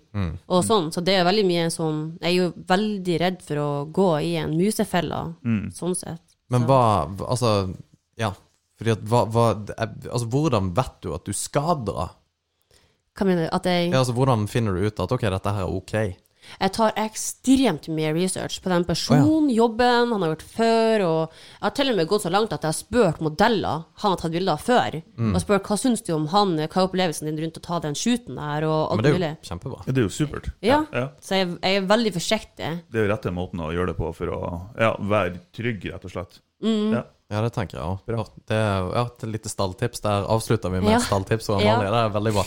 [0.52, 3.68] Og sånn, Så det er veldig mye sånn Jeg er jo veldig redd for å
[3.88, 5.22] gå i en musefelle,
[5.72, 6.20] sånn sett.
[6.52, 7.72] Men hva Altså,
[8.20, 8.34] ja.
[8.76, 9.46] Fordi at hva, hva
[10.10, 12.10] Altså, hvordan vet du at du skal dra?
[13.16, 13.48] Hva mener du?
[13.56, 15.96] At jeg Ja, altså, hvordan finner du ut at ok, dette her er ok?
[16.61, 21.62] Jeg tar ekstremt mye research på den personen, jobben han har gjort før, og jeg
[21.62, 24.32] har til og med gått så langt at jeg har spurt modeller han har tatt
[24.34, 25.34] bilder av før, Mm.
[25.34, 27.95] og spurt hva syns du om han, hva er opplevelsen din rundt å ta den
[27.95, 29.30] shooten der, og alt Men det er mulig.
[29.43, 29.82] jo kjempebra.
[29.86, 30.51] Ja, det er jo supert.
[30.62, 31.09] Ja, Ja.
[31.20, 32.70] så jeg, jeg er veldig forsiktig.
[32.90, 36.05] Det er jo rette måten å gjøre det på for å ja, være trygg, rett
[36.05, 36.40] og slett.
[36.62, 36.93] Mm.
[36.95, 37.03] Ja.
[37.32, 38.26] Ja, det tenker jeg òg.
[38.44, 40.02] Det er ja, et lite stalltips.
[40.04, 40.98] Der avslutter vi med Ja.
[41.00, 41.48] stalltips.
[41.54, 41.78] Og Ja.
[41.80, 42.44] Det er veldig bra.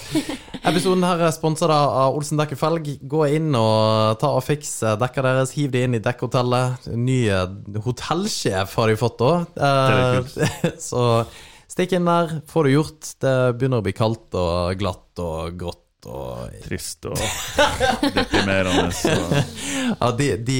[0.69, 2.91] Episoden her er sponsa av Olsen dekk og felg.
[3.09, 5.51] Gå inn og ta og fiks eh, dekka deres.
[5.57, 6.85] Hiv de inn i dekkhotellet.
[6.93, 7.47] Ny eh,
[7.81, 9.47] hotellsjef har de fått òg.
[9.57, 10.21] er
[10.89, 11.25] Så
[11.67, 13.09] stikk inn der, få det gjort.
[13.25, 15.81] Det begynner å bli kaldt og glatt og grått.
[16.05, 17.17] Og Trist og
[18.15, 18.91] deprimerende.
[20.01, 20.59] Ja, de, de,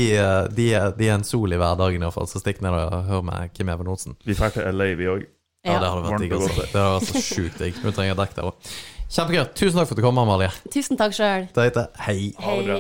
[0.56, 0.66] de,
[0.98, 2.28] de er en sol i hverdagen, iallfall.
[2.30, 4.16] Så stikk ned og hør med Kim Even Olsen.
[4.26, 5.24] vi drar til LA, vi òg.
[5.66, 5.94] Ja, det Ja.
[5.96, 6.34] hadde vært digg.
[6.38, 6.62] Altså.
[6.62, 7.80] Det hadde vært så sjukt digg.
[7.82, 8.70] Du trenger dekk der òg.
[9.10, 9.44] Kjempegøy.
[9.58, 10.52] Tusen takk for at du kom, Amalie.
[10.74, 11.48] Tusen takk sjøl.
[11.56, 12.20] Det heter Hei.
[12.42, 12.80] Ha det bra.